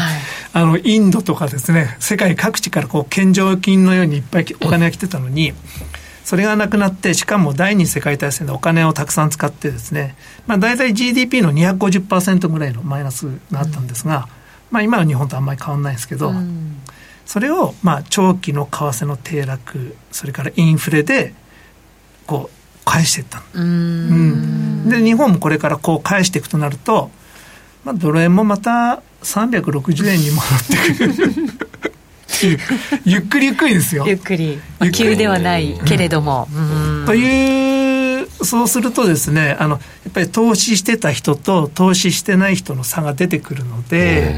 [0.54, 5.54] あのインドとかですね世界各地からこう献上金のようにいっぱいお金が来てたのに、
[6.28, 10.14] それがなくなってしかも第二次世界大戦でお金をたくさん使ってですね、
[10.46, 14.22] まあ、大体 GDP の250%ぐらいのマイナスがあったんですが、うん、
[14.70, 16.82] まあ、今は日本とあんまり変わらないですけど、うん、
[17.24, 21.32] それをまあ長期の為替の低落それからインフレで
[22.26, 27.10] こう返していったうん、で日本もこれからこう返していくとなると
[27.84, 31.67] まあ、ドル円もまた360円に戻ってくる
[32.46, 34.04] ゆっくりゆっくりですよ。
[34.06, 39.76] ゆっくり、まあ、急ではないけれども、うん、というそうするとですねあのや
[40.10, 44.34] っぱり投資してた人と投資してない人の差が出てくるので、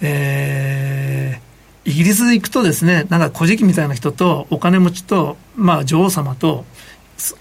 [0.00, 6.64] えー、イギリス行くとですねなんか古事記みたいな人とお金持ちと、まあ、女王様と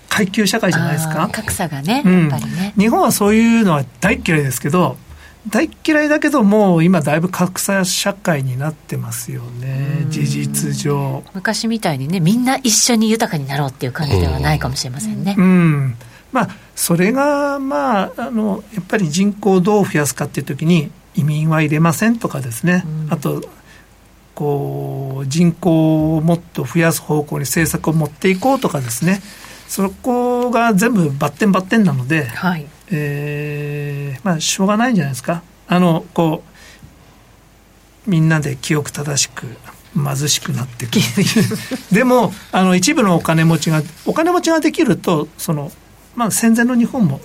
[0.10, 1.30] 階級社会じゃないですか？
[1.32, 4.98] 格差がね、やっぱりね、日本はそういうのは大嫌いですけど
[5.50, 10.06] 大嫌いだけどもう今だいぶ格差社会になってますよね。
[10.10, 11.24] 事実上。
[11.34, 15.36] 昔みたいにねみんな一緒に豊かになろうっていう感じではないかもしれませんね。
[15.38, 15.96] うん、うん
[16.32, 23.42] まあそれがまああのやっぱり人口をどう増やすかっていう時に移民は入れませんとかですね、うん、あと
[24.36, 29.22] こう人口をもっと増やす方向に政策を持っていこうとかですね。
[29.68, 35.44] そこが全部バッテンバッテンなので、はいえー、まあしょうがないんじゃないですか。
[35.68, 36.44] あのこ
[38.06, 39.48] うみんなで記憶正しく
[39.94, 41.00] 貧しくなっていく
[41.94, 45.72] でもあの一部のお金持ちがお金持ちができるとその、
[46.16, 47.20] まあ、戦前の日本も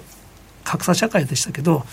[0.64, 1.84] 格差社会でしたけど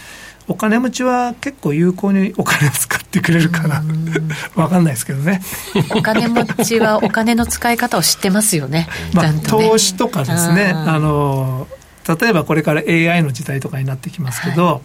[0.48, 3.84] お金持ちは結構有効にお金を使ってくれるかな。
[4.56, 5.44] 分かんないですけどね。
[5.92, 8.90] お金持ちはお金の使い方を知ってますよね。
[9.14, 10.74] まあ、投資とかですね。
[10.74, 11.68] あの
[12.16, 14.82] 例えばこれから AI の時代とかになってきますけど、はい、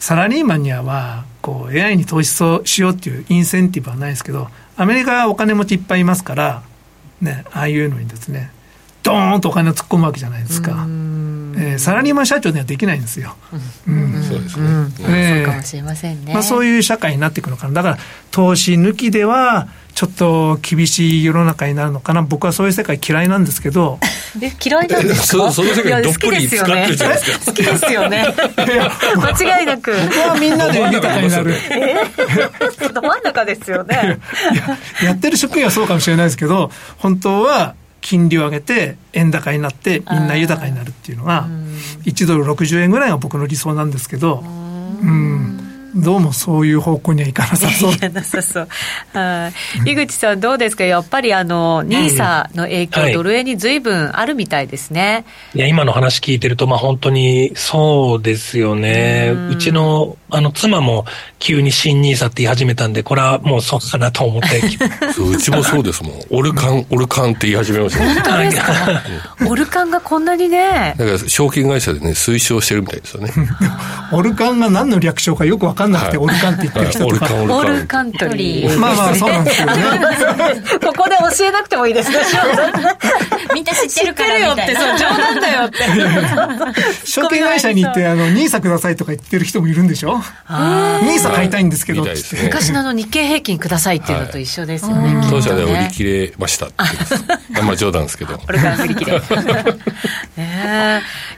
[0.00, 6.62] サラリーマンにはこう AI に投資しようっていうインセンティブはないですけどアメリカはお金持ちいっぱいいますから
[7.20, 8.52] ねああいうのにですね
[9.02, 10.86] ドーンとお金を突っ込むわけじゃないですか。
[11.64, 13.36] えー、サラリーマン社長にはできないんですよ。
[13.86, 14.66] うん、そうですね。
[14.98, 16.32] そうかもしれませんね。
[16.34, 17.74] まあそういう社会になっていくのかな。
[17.74, 17.98] だから
[18.32, 22.22] 投資抜きではちょっと厳しい世の中になるのかな。
[22.22, 24.00] 僕はそういう世界嫌いなんですけど。
[24.40, 25.52] え、嫌いなんですか？
[25.52, 27.44] その世界どっぷり使ってるじゃないですか。
[27.46, 28.26] 好きですよね。
[28.56, 29.92] 間違いなく。
[29.92, 31.54] 僕はみんなで豊かになる。
[31.70, 31.94] え
[32.92, 34.18] ど真ん中ですよね。
[35.00, 41.46] ややってる職員はそうかもしれないですけど、本当は金利を上げて円高になってみんな豊かになるっていうのが
[42.04, 47.92] 1ドル60円ぐらいが僕の理想なんですけどうんどうもそういう方向にはいかなさそう。
[47.92, 48.68] いなさそう。
[49.12, 49.52] は
[49.84, 49.92] い。
[49.92, 50.84] 井口さんどうですか？
[50.84, 55.26] やっぱりあの、ニーサの影響、はい、ドル円に随分あるみたいですね。
[55.54, 59.34] いや、今の話聞いてると、まあ本当にそうですよね。
[59.50, 61.04] うちの、あの、妻も
[61.42, 64.62] 急に新ニーサって言い始めたんで、これはもうそうかなと思って。
[65.12, 66.12] そううちもそうですもん。
[66.30, 68.14] オルカン、オルカンって言い始めました、ね。
[68.14, 69.02] 本当ですか
[69.48, 70.94] オルカンがこんなにね。
[70.96, 73.32] だから証券会社でね、推奨してるみたいですよね。
[74.12, 77.34] オルカンが何の略称かよくわかかんなくて、オルカンって言ってる人とか。
[77.34, 78.78] オルカントリー。
[78.78, 79.82] まあまあ、そうなんですけどね。
[80.84, 82.18] ここで教えなくてもいいですね。
[83.54, 84.80] みんな知ってるからみたいな。
[84.80, 85.78] そう、冗談だよって。
[87.04, 90.18] 証券会社に行って、あの、ニーサくださいとか言ってる人もいるんでしょ？
[91.02, 92.04] ニーサ買いたいんですけど、
[92.44, 95.26] 昔のあの日経平均くださいっていうのと一緒ですよね。
[95.30, 96.74] 当社で売り切れましたって。
[97.58, 98.34] あんま冗談ですけど。
[98.34, 99.20] オルカン売り切れ。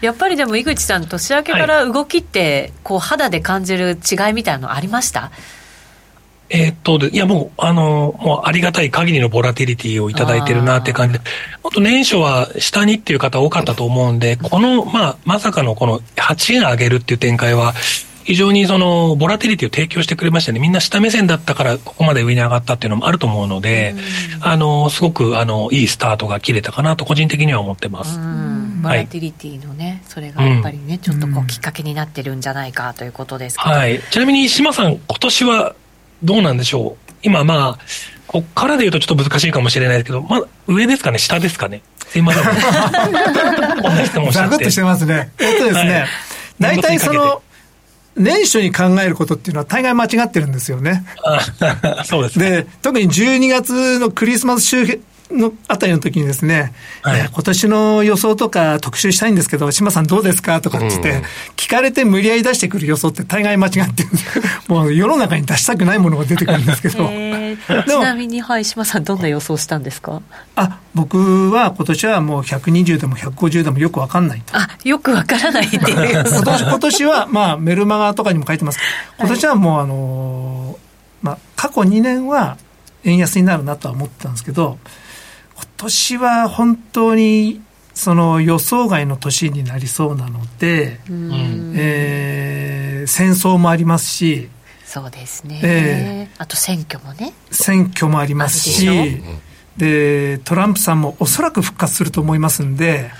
[0.01, 5.31] やっぱりでも井口さん、年明けから動きって、こう肌で感じる違いみたいなのありました？
[6.51, 11.21] えー、っと、いやもう、あの、もうありがたい限りのボラティリティをいただいてるなって感じで、
[11.63, 17.75] もっと年初は下にっていう方多かったと思うんで、この、まあ、まさかのこの8円上げるっていう展開は、
[18.25, 20.59] 非常にその、ボラティリティを提供してくれましたね。
[20.59, 23.95] みんな下目線だったから、ここまで上に上がったっていうのもあると思うので、
[24.41, 28.19] あの、すごく、あの、いいスタートが切れたかなと、個人的には思ってます。
[28.19, 33.59] ボラティリティのね、それがやっぱりね、ちょっとこう、きっかけになってるんじゃないかということです。
[33.59, 34.01] はい。
[34.11, 35.75] ちなみに、島さん、今年は
[36.23, 37.13] どうなんでしょう？
[37.23, 37.85] 今、まあ、
[38.27, 41.19] こっからで言うとちょっと難しいかもしれないですけど、まあ、上ですかね？
[41.19, 41.83] 下ですかね？
[42.07, 42.43] すいません。
[42.43, 44.51] こんな質問しちゃって。
[44.51, 45.33] ザクッとしてますね。
[45.39, 46.07] えっとですね、
[46.59, 47.43] 大体その、
[48.17, 51.05] 年初に考えることっていうのは大概間違ってるんですよね。
[52.05, 54.87] そうです、ね、で、特に12月のクリスマス周
[55.31, 61.23] のあたりの時にですね、はい、今年の予想とか特集したいんですけど、島さんどうですかとかってって、うん、
[61.57, 64.09] 聞かれて無理やり出してくる予想って大概間違ってる
[64.69, 67.09] もう世の中に出したくないものが出てくるんですけど。
[67.87, 70.21] ちなみに、はい、島さんどんな予想したんですか？
[70.57, 74.57] あ、僕は今年はもう120でも150でもよくわかんないと。
[74.57, 76.63] あ、よくわからないっていう今年。
[76.65, 78.79] 今年は、まあメルマガとかにも書いてます。
[79.19, 82.57] 今年はもうあのー、まあ過去2年は
[83.05, 85.04] 円安になるなとは思ってたんですけど、今
[85.77, 87.63] 年は本当に
[87.95, 90.99] その予想外の年になりそうなので、
[91.77, 94.49] えー、戦争もありますし、
[94.85, 97.33] そうですね、えー、あと選挙もね。
[97.51, 98.89] 選挙もありますし、
[99.77, 103.11] でトランプさんもおそらく復活すると思いますんで、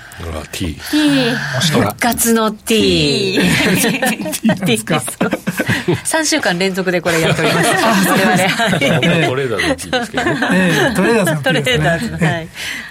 [0.53, 0.75] T。
[0.75, 1.35] T。
[1.71, 3.37] 復活の T。
[3.37, 7.69] T ですか？3週間連続でこれやっております。
[8.09, 9.27] 我々。
[9.27, 10.93] トレーダーの T ですけどね。
[10.95, 12.27] トレーダーの T ですね。
[12.27, 12.47] はい。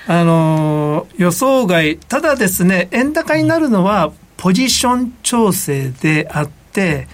[0.07, 7.09] あの予想外、ただですね、円高になるのはポジション調整であって、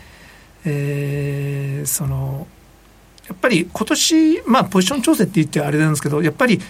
[0.64, 2.48] えー、その、
[3.30, 6.60] やっぱり今年、まあ、ポジション調整って言ってあれなんですけど、やっぱり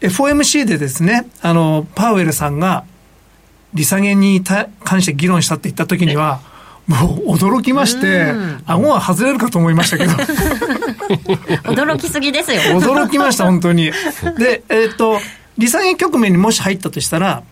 [0.00, 2.84] FOMC でですね、あの、パウエルさんが
[3.74, 6.40] 利下げに関して議論したって言った時には、
[6.86, 8.32] もう驚きまして、
[8.64, 10.12] 顎は外れるかと思いましたけど。
[11.70, 12.62] 驚きすぎですよ。
[12.80, 13.92] 驚きました、本当に。
[14.38, 15.20] で、えっ、ー、と、
[15.58, 17.42] 利下げ局面にもし入ったとしたら、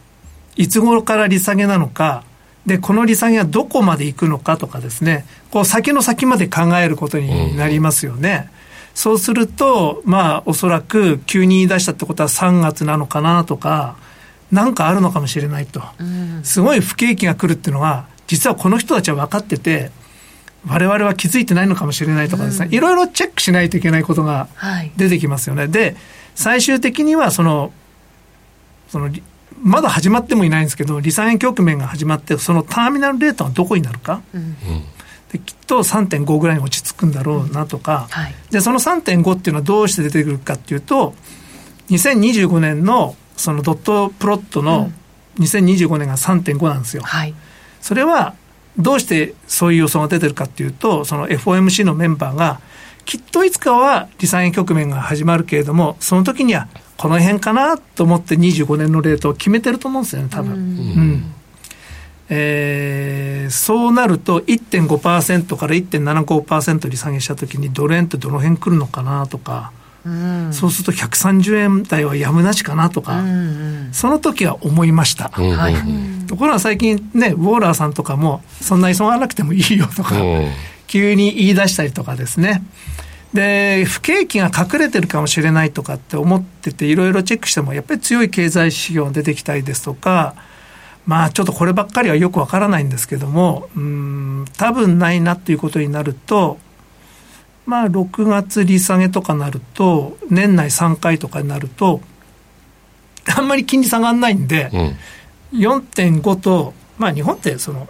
[0.57, 2.25] いつ頃から利下げなのか、
[2.67, 8.49] で、この利下げはどこまで行くのかとかですね、こう先の先まで考えることになりますよね。
[8.49, 8.57] うん、
[8.95, 13.97] そうすると、まあ、おそらく急に言い出したってことは3月なのかなとか、
[14.53, 15.83] なんかあるのかもしれないと。
[15.99, 19.91] うん、すごい不景気が来るっていうのは、実はこの人たちは分かってて、
[20.67, 24.49] 我々は気づいてないのかもしれないとかですね、うん、いろいろチェックしないといけないことが
[24.97, 25.63] 出てきますよね。
[25.63, 25.97] はい、で、
[26.35, 27.73] 最終的にはその、
[28.89, 29.11] その
[29.63, 34.57] まだ始まってもいないんですけど、利下げ局面が始まって、そのターミナルレートはどこになるか、うん、
[35.33, 41.15] できっと3.5ぐらいに落ち着くんだろうなとか、うんはい、でその3.5っていうのはどうして出てくるかっていうと、
[41.91, 44.91] 2025年のそのドットプロットの
[45.39, 47.03] 2025年が3.5なんですよ。
[47.03, 47.35] はい、
[47.81, 48.35] それは
[48.79, 52.61] どうしてそういう予想が出てるかっていうと、その FOMC のメンバーが、
[53.05, 56.69] きっといつかは利下げ局面が始まるけれども、その時には
[57.01, 60.53] この辺かなと思って25年のレートを決めてると思うんですよね、多分。
[60.53, 60.59] うん。
[60.59, 61.35] うん。
[62.29, 69.73] えー、そうなると1.5%から1.75%利下げしたときにドル円ってどの辺来るのかなとか、
[70.05, 80.17] うん、そうすると130円台はやむなしかなとか、うんうん、その時は思いました、はい、ところが最近ねウォーラーさんとかもそんな急がなくてもいいよとか、
[80.87, 82.63] 急に言い出したりとかですね
[83.33, 90.35] で、不景気が隠れてるかもしれないとかって思ってて、いろいろチェックしても、やっぱり強い経済指標が出てきたりですとか、
[91.07, 96.59] まあちょっとこればっかりはよくわからないんですけども、うん、多分ないなっていうことになると、
[97.67, 102.01] まあ6月利下げとかなると、年内3回とかになると、
[103.37, 104.71] あんまり金利下がらないんで、
[105.53, 107.89] うん、4.5と、まあ日本ってその、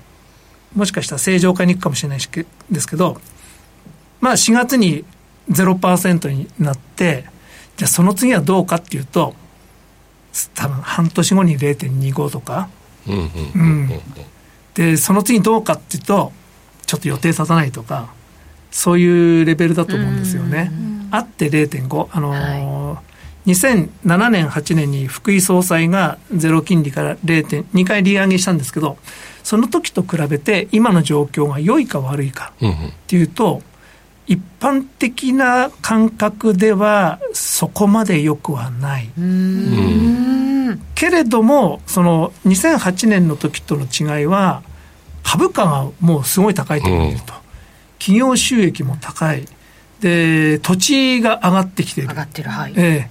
[0.74, 3.20] もしかしたら正常化に行くかもしれないですけど、
[4.20, 5.04] まあ4月に
[5.50, 7.24] 0%になって、
[7.76, 9.34] じゃあその次はどうかっていうと、
[10.54, 12.68] 多分半年後に0.25とか、
[13.06, 13.88] うん、
[14.74, 16.32] で、その次どうかっていうと、
[16.86, 18.12] ちょっと予定立たないとか、
[18.70, 20.70] そういうレベルだと思うんですよね。
[21.10, 22.08] あって0.5。
[22.12, 23.02] あのーは
[23.46, 28.96] い、2007年、8年に福井総裁がゼロ金利から0.2回利上げしたんですけど、
[29.42, 33.62] その時と比べて今の状況が良いか悪いかっていうと、
[34.30, 39.10] 一般的な感覚ではそこまでよくはない。
[40.94, 44.62] けれども、その2008年の時との違いは、
[45.24, 47.34] 株価がもうすごい高いところにいると。
[47.98, 49.48] 企業収益も高い。
[49.98, 52.06] で、土地が上がってきてる。
[52.06, 52.74] 上がってる、はい。
[52.76, 53.10] え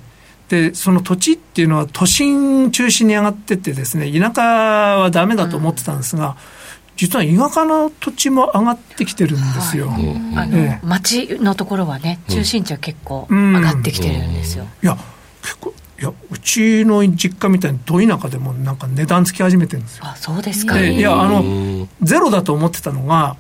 [0.50, 0.70] え。
[0.70, 6.59] で、その土地っていうのは都心中心に上がってってですね、田舎はダメだと思ってたんですが、うん
[7.00, 9.88] 実は田舎の土地も上がってきてるんですよ。
[9.88, 10.04] はい、
[10.36, 14.66] あの、ええ、町のところはね、中心地は結構上がってきてるんですよ。
[14.84, 14.98] いや、
[15.42, 20.08] 結構、いや、うちの実家みたいにど田舎でもなんか値段つき始めてるんですよ。
[20.08, 20.78] あ、そうですか。
[20.78, 23.38] いや、あの、ゼロだと思ってたのが、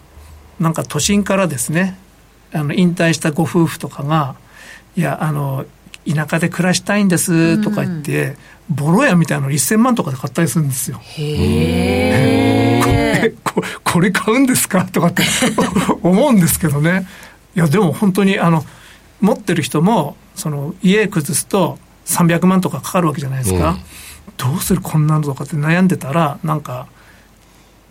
[0.57, 1.97] なんか都心からですね、
[2.53, 4.35] あの、引退したご夫婦とかが、
[4.95, 5.65] いや、あの、
[6.07, 8.35] 田舎で暮らしたいんですとか言って、
[8.69, 10.99] ボロ屋みたいなの1000万とかで買ったりするんですよ。
[11.01, 13.33] へえ。
[13.43, 15.23] ここれ買うんですかとかって
[16.01, 17.07] 思うんですけどね。
[17.55, 18.63] いや、でも本当に、あの、
[19.21, 23.77] 持ってる人も、その、家崩すと、300万とかかかるわけじゃないですか、
[24.37, 26.87] どうするこんなのとかって悩んでたらなんか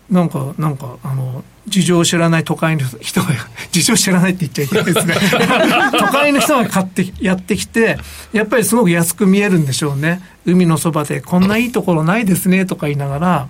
[0.09, 3.27] なんかなんかあの事情を知らない都会の人が
[3.71, 5.15] 事情を知らないって言っちゃいけないですね。
[5.97, 7.97] 都会の人が買ってやってきて
[8.33, 10.21] やっぱりすごく安く見えるんでしょうね。
[10.45, 13.47] 海のそばでこんないいところないですねとか言いながら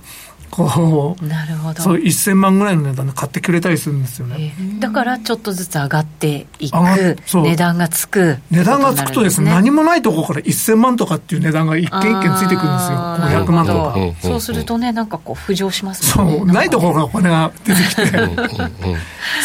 [0.50, 1.82] こうなるほど。
[1.82, 8.38] そう1000万ぐらいの値段で買ってくれたりするんですよね、えー、だからちょっとずつ上がっていく値段がつく。
[8.52, 12.98] 値段がつくとですね何もないところから1000万とかっていう値段が一件一件ついてくるんですよ。
[12.98, 13.96] 500万とか。
[14.22, 16.10] そうするとねなんかこう浮上しますね。
[16.10, 16.46] そう。
[16.46, 18.04] ないところからお金が出てきて。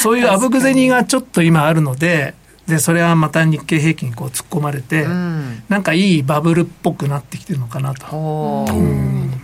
[0.03, 2.35] そういうあぶく銭がちょっと今あるので
[2.67, 8.67] でそれはまた日経平均にこう突っ込まれて、うん、なんかいいバブルっぽくなってきてるのかなと。
[8.69, 9.44] うん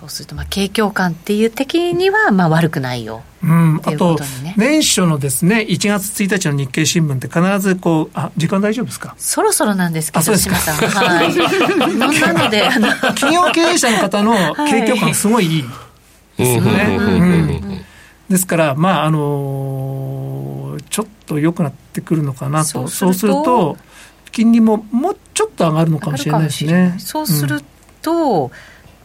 [0.00, 3.22] そうするとまあ景況感っていう的にはまあ悪くないよ。
[3.42, 4.18] うん、あと、
[4.56, 9.14] 年初のですね、1月1日の日経新聞って必ずこう、あ、時間大丈夫ですか？
[9.18, 10.76] そろそろなんですけど、島さん。
[10.76, 11.98] はい。
[11.98, 14.32] なので、あの、 企業経営者の方の
[14.68, 15.64] 景況感すごいいい
[16.38, 16.96] ですよね。
[16.98, 17.84] うん。
[18.30, 22.88] ですから、まあ、あのー、ちょっと良くなってくるのかなと。
[22.88, 23.76] そうすると、
[24.32, 26.94] 金利ももうちょっと上がるのかもしれないですね。
[26.98, 27.62] そうする
[28.00, 28.50] と、うん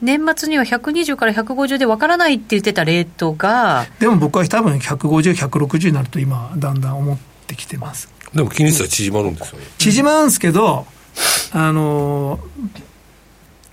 [0.02, 7.18] 年末には120から150で分からないって言ってたレートがでも僕は多分150、160になると今、だんだん思っ
[7.48, 8.10] てきてます。
[8.34, 9.66] でも金利差は縮まるんですよね。
[9.78, 10.86] 縮まるんですけど、
[11.54, 12.40] あの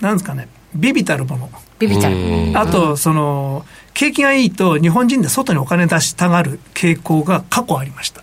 [0.01, 1.51] なんですかね、ビビたるもの。
[1.79, 2.17] ビビたる。
[2.55, 3.65] あと、その、
[3.95, 8.23] 景気がいいと日本人で外にお金出したがる傾向が過去ありました。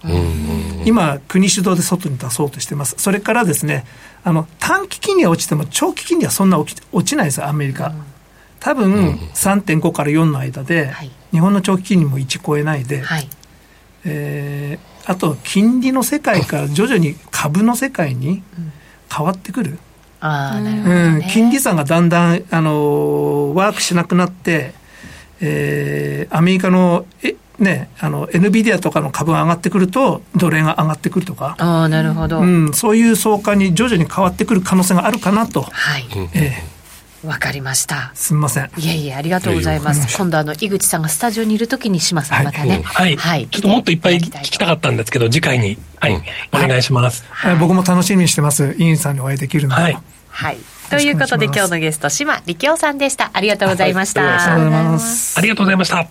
[0.85, 2.95] 今、国主導で外に出そうとしてます。
[2.97, 3.85] それからですね、
[4.23, 7.93] あの短期金利は落ちても長期金利はそんな落ち落ちないですよ、アメリカ。
[8.59, 10.91] 多分3.5から4の間で、
[11.31, 13.29] 日本の長期金利も1超えないで、はい、
[14.05, 18.43] えー、あと金利の世界から徐々に株の世界に
[19.15, 19.79] 変わってくる。
[20.21, 24.73] あなるほど、ね、うん、金利差がだんだん、あのワークしなくなって、
[25.41, 31.55] えー、アメリカのえね、あの、NVIDIA とかの株が上がってくると、奴隷が上がってくるとか。
[31.59, 32.39] ああ、なるほど。
[32.39, 35.63] うん、そういう相関に徐々に変わってくる可能性があるかなと。
[35.63, 36.05] はい。
[36.33, 36.79] ええ
[37.25, 38.11] わかりました。
[38.13, 38.71] すみません。
[38.77, 40.15] いえいえ、ありがとうございます。
[40.15, 43.17] 今度あの、井口さんがスタジオにいるときに島さんまたね、はい。
[43.17, 43.47] はい。
[43.47, 46.23] ちょっともっといっぱい聞きたかったんですけど、次回に、はい、
[46.53, 47.25] お願いします。
[47.29, 47.55] はい。
[47.57, 48.73] 僕も楽しみにしてます。
[48.77, 49.97] インさんにお会いできるのはい。
[50.39, 50.57] はい。
[50.89, 53.29] ということで今日のゲスト、島力夫さんでした。
[53.33, 54.21] ありがとうございました。
[54.21, 55.37] ありがとうございます。
[55.37, 56.07] ありがとうございました。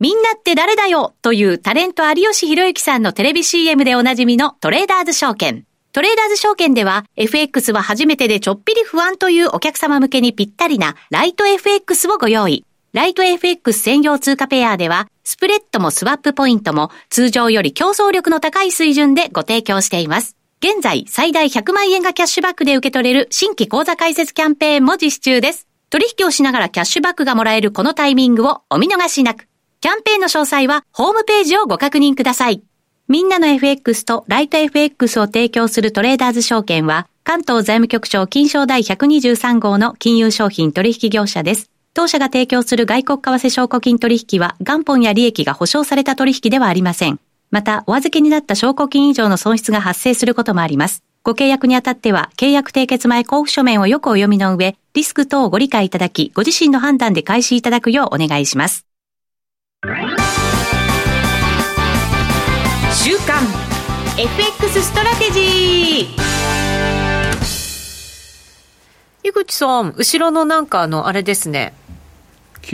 [0.00, 5.64] みんなって誰だよというタレント有吉弘行さんのテレビ CM でおなじみのトレーダーズ証券。
[5.92, 12.64] トレーダーズ証券では FX は初めてでちょっぴり不安というお客様向けにぴったりなライト FX をご用意。
[12.92, 20.39] ライト FX 専用通貨ペアではスプレッドもスワップポイントも通常より競争力の高い水準でご提供しています。
[20.62, 25.66] 現在最大100万円がキャッシュバックで受け取れる新規口座開設キャンペーンも実施中です。
[25.88, 29.48] 取引をしながらキャッシュバックがもらえるこのタイミングをお見逃しなく。
[29.80, 32.62] キャンペーンの詳細はホームページをご確認ください。
[33.08, 41.70] みんなの FX とライト FX を提供するトレーダーズ証券は、関東財務局長金賞第123号の金融商品取引業者です。
[41.94, 47.18] 当社が提供する外国為替証拠金取引は元本や利益が保証された取引ではありません。
[47.50, 51.02] また、お預けになった証拠金以上の損失が発生することもあります。
[51.22, 58.86] ご契約にあたっては、契約締結前交付書面をよくお読みの上、リスク等をご理解いただき、ご自身の判断で開始いただくようお願いします。
[62.92, 63.42] 週刊
[64.18, 66.30] FX ストラテジー
[69.22, 71.74] 井口さん、後ろのなんかあの、あれですね。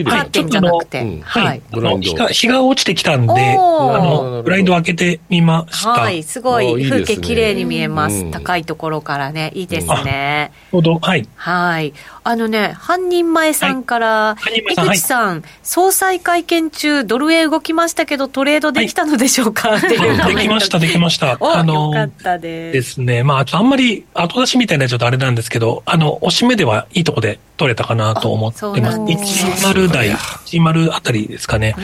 [0.03, 1.61] カーテンじゃなくて、はい。
[2.01, 5.89] 日が、日が落ちてきたんで、あの、ブラインド開けてみました。
[5.91, 8.29] はい、すごい風景綺麗に見えます。
[8.31, 10.51] 高いところからね、いいですね。
[10.71, 11.27] ほど、はい。
[11.35, 11.93] はい。
[12.23, 21.37] あのね、半人前さんから、井口さん、総裁会見中、ドル円動きましたけど、トレードできたのでしょうか、っていうできました、できました。
[21.39, 22.73] あの、よかったです。
[22.73, 23.23] ですね。
[23.23, 28.99] まあ、あんまり後出しみたいなちょっとあれなんですけど、あの、押し目ではいいとこで取れたかなと思ってます。
[28.99, 31.75] 10台、10あたりですかね。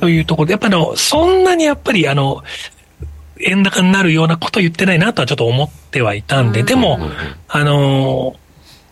[0.00, 2.42] というところで、やっぱりあの、そんなにやっぱりあの、
[3.40, 6.98] 円高になるようなこと言ってないなとはちょっと思ってはいたんで、でも、
[7.48, 8.36] あの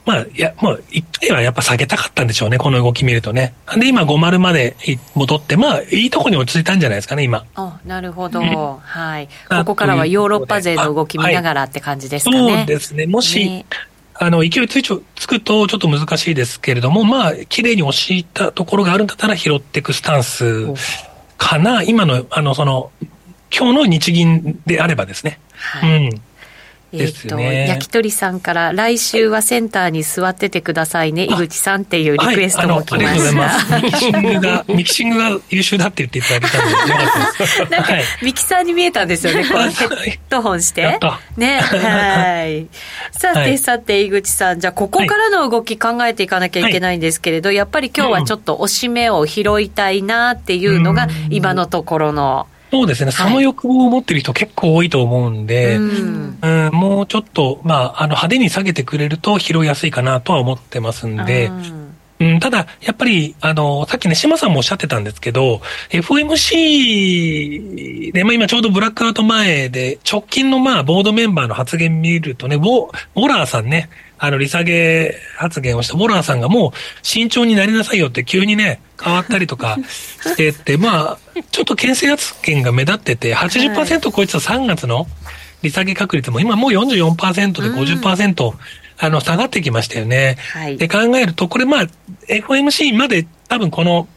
[0.04, 3.54] まあ、いや、もう、一回はやっぱ下げたかったんでしょうね、この動き見るとね。
[3.74, 4.76] で、今、50まで
[5.14, 7.46] 戻って、まあ、いいとこに落ち着いたんじゃないですかね、今。
[7.54, 9.28] あなるほど、うん、はい。
[9.48, 12.38] ここからはヨーロッパ勢の動き見ながらって感じですかね。
[12.38, 13.06] そうですね。
[13.06, 13.66] もし、ね、
[14.14, 20.66] あの、勢いついつくとちょっと難しいですけれども、まあ、綺麗に押したところがあるんだったら拾っていくスタンス
[21.36, 21.82] かな。
[21.82, 22.90] 今の、あの、その、
[23.56, 25.40] 今日の日銀であればですね。
[25.52, 26.06] はい。
[26.06, 26.20] うん。
[27.00, 33.48] えっ、ー、と、焼き鳥さんから、来週はセンターに座っててくださいね、井口さんっていうリクエストも来ました。
[33.48, 36.70] はい、ミキシングが、 ミキシングが優秀だって言っていただけたの
[37.68, 37.76] で。
[37.76, 40.98] なんか、はい、ミキサーに見えたんですよね、こうヘッドホンして。
[41.36, 42.66] ね、はい。
[43.12, 61.52] さて、さて、井口さん、じゃあ、ここからの動き考えていかなきゃいけないんですけれど、やっぱり今日はちょっとおしめを拾いたいなっていうのが、今のところの、そうですね、その欲望を持ってる人結構多いと思うんで、うん、うんもうちょっと、まあ、あの派手に下げてくれると拾いやすいかなとは思ってますんで、
[62.18, 65.60] うん、ただ、やっぱり、あの、さっきね、島さんもおっしゃってたんですけど、
[65.90, 73.88] FMC で、まあ今ちょうどブラックアウト前で、直近のまあボードメンバーの発言見るとね、ウォーラーさんね、
[74.18, 79.76] あの、利下げ発言をしたモラーさんがもう慎重になりなさいよって急にね、変わったりとか
[80.22, 85.06] してって、 まあ、ちょっと牽制発言が目立ってて、80%超えてた3月の
[85.62, 88.58] 利下げ確率も今もう44%で50%、うん、
[88.98, 90.36] あの、下がってきましたよね。
[90.52, 91.86] はい、で考えると、これまあ、
[92.28, 94.08] FOMC まで多分この、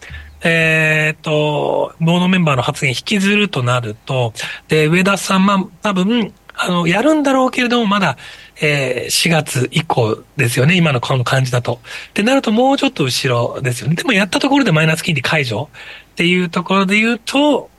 [0.43, 4.33] えっ、と、ボードメンバーの発言引きずるとなると、
[4.67, 8.17] で、上田さん、まあ、多分、あの、やるんだろうけれども、まだ、
[8.61, 11.79] えー、4月以降ですよね、今のこの感じだと。
[12.09, 13.95] ってなるともうちょっと後ろですよね。
[13.95, 15.69] でもやったところでマイナス金利解除
[16.11, 17.69] っていうところで言うと、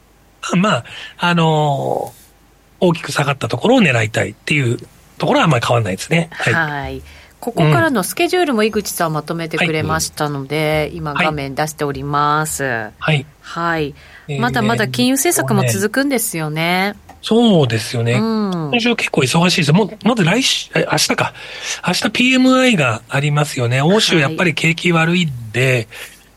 [0.57, 0.85] まあ、
[1.19, 2.19] あのー、
[2.81, 4.79] 大きく下がったところを狙いたいっていう
[5.19, 6.29] ところはあんまり変わらないですね。
[6.33, 6.55] はい。
[6.55, 7.03] はい
[7.41, 12.91] ここからのスケジュールも井口さんまとめてくれましたので、うん、今画面出しております。
[12.99, 13.27] はい。
[13.41, 13.95] はい。
[14.41, 16.97] まだまだ金融政策も続くんですよね。
[17.29, 18.15] そうですよね。
[18.15, 19.73] うん、今週結構忙しいです。
[19.75, 21.35] もう、まず来週、明日か。
[21.87, 22.05] 明日
[22.37, 23.83] PMI がありますよね。
[23.83, 25.89] 欧州やっぱり景気悪いんで、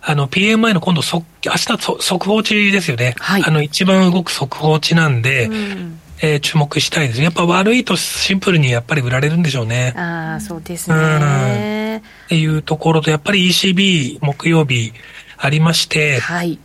[0.01, 3.15] はい、あの、PMI の今度、そ、明日速報値ですよね。
[3.19, 7.21] はい、あの、一番動く速報値なんで、うん、えー、注目したいです。
[7.21, 9.93] やっぱ悪いとシンプルにやっぱり売られるんでしょうね。
[9.95, 11.99] ああ、そうですね。
[11.99, 14.91] っていうところと、やっぱり ECB 木曜日
[15.37, 16.59] ありまして、はい。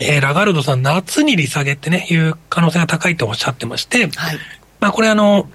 [0.00, 4.38] えー、ラガルドさん、夏に利下げってね、いう可能性が高いとおっしゃってまして、はい、
[4.80, 5.48] まあこれあの、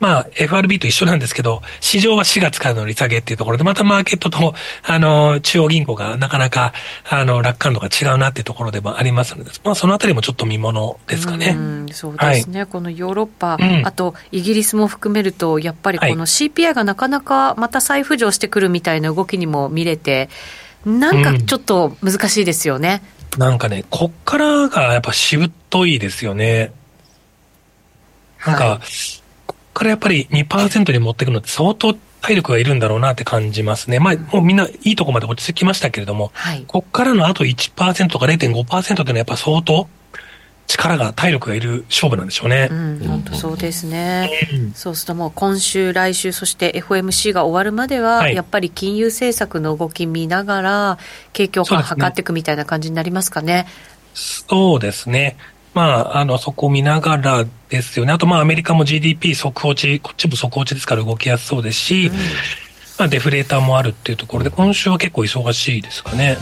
[0.00, 4.54] まあ FRB と一緒なんですけど、市場は4月からの利下げっていうところで、またマーケットと、
[4.84, 6.72] あの、中央銀行がなかなか、
[7.08, 11.56] あの、楽観度が違うなっていうところでもありますので、まあそのあたりもちょっと見ものですかね。
[11.58, 20.28] うそうですね、はい、このヨーロッパ、うん、あとイギリスも含めると、やっぱりこの CPI がなかなかまた再浮上してくるみたいな動きにも見れて、
[20.84, 23.02] なんかちょっと難しいですよね。
[23.18, 26.72] うんなんかね、こっからがやっぱしぶといですよね。
[28.46, 28.80] なんか、はい、
[29.46, 33.98] こっからやっぱり2%に持っていくのって相当体力がいるんだろうなって感じますね。
[33.98, 39.88] まあ、もうみんないいとこまで落ち着きましたけれども、はい、こっからのあと1%とか0.5%っていうのはやっぱ相当
[40.66, 42.68] 力が、体力がいる勝負なんでしょうね。
[42.70, 44.30] うん、本当そうですね。
[44.74, 50.98] そうするともう今週、来週、そして FOMC が終わるまでは、はい、やっぱり金融政策の動き見ながら、
[51.32, 53.66] 景況感測っていくみたいな感じになりますかね。
[54.14, 55.36] そうですね。
[55.74, 58.12] まあ、あの、そこを見ながらですよね。
[58.12, 62.16] あと、まあ、アメリカも GDP 速報値、こっちも速報値ですから動きやすそうですし、うん、
[62.98, 66.36] まあ、デフレーターもあるっていうところで、今週は結構忙しいですかね。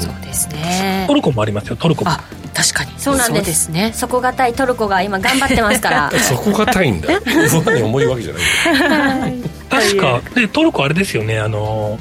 [0.00, 1.04] そうですね。
[1.06, 2.10] トルコもありますよ、トルコも。
[2.54, 2.92] 確かに。
[2.98, 3.46] そうなんです。
[3.46, 3.92] ですね。
[3.92, 6.10] 底堅いトルコが今頑張ってますから。
[6.18, 7.08] 底堅いんだ。
[7.48, 9.34] そんなに重いわけじゃない。
[9.68, 10.20] 確か。
[10.34, 11.38] でトルコあれですよね。
[11.38, 11.98] あの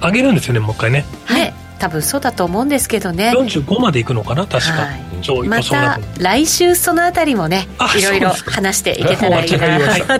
[0.00, 1.04] 上げるんですよねもう一回ね。
[1.24, 3.32] はい多分そうだと思うんですけどね。
[3.34, 4.46] 45までいくのかな？
[4.46, 4.92] 確か、は
[5.44, 7.66] い、また来週そのあたりもね
[7.96, 9.58] いろいろ話していけたらいいな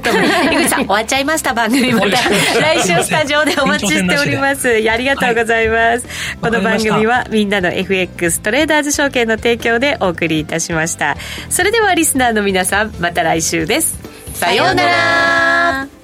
[0.00, 2.08] と思います井口さん終わっちゃいました番組また。
[2.60, 4.68] 来週スタジオでお待ちしております。
[4.68, 11.16] ありがとうございます、はい、この番組はみんなの FX トレーダーズ証券の提供でお送りいたしました。
[11.50, 13.98] それではリスナーの皆さんまた来週です。
[14.34, 16.03] さようなら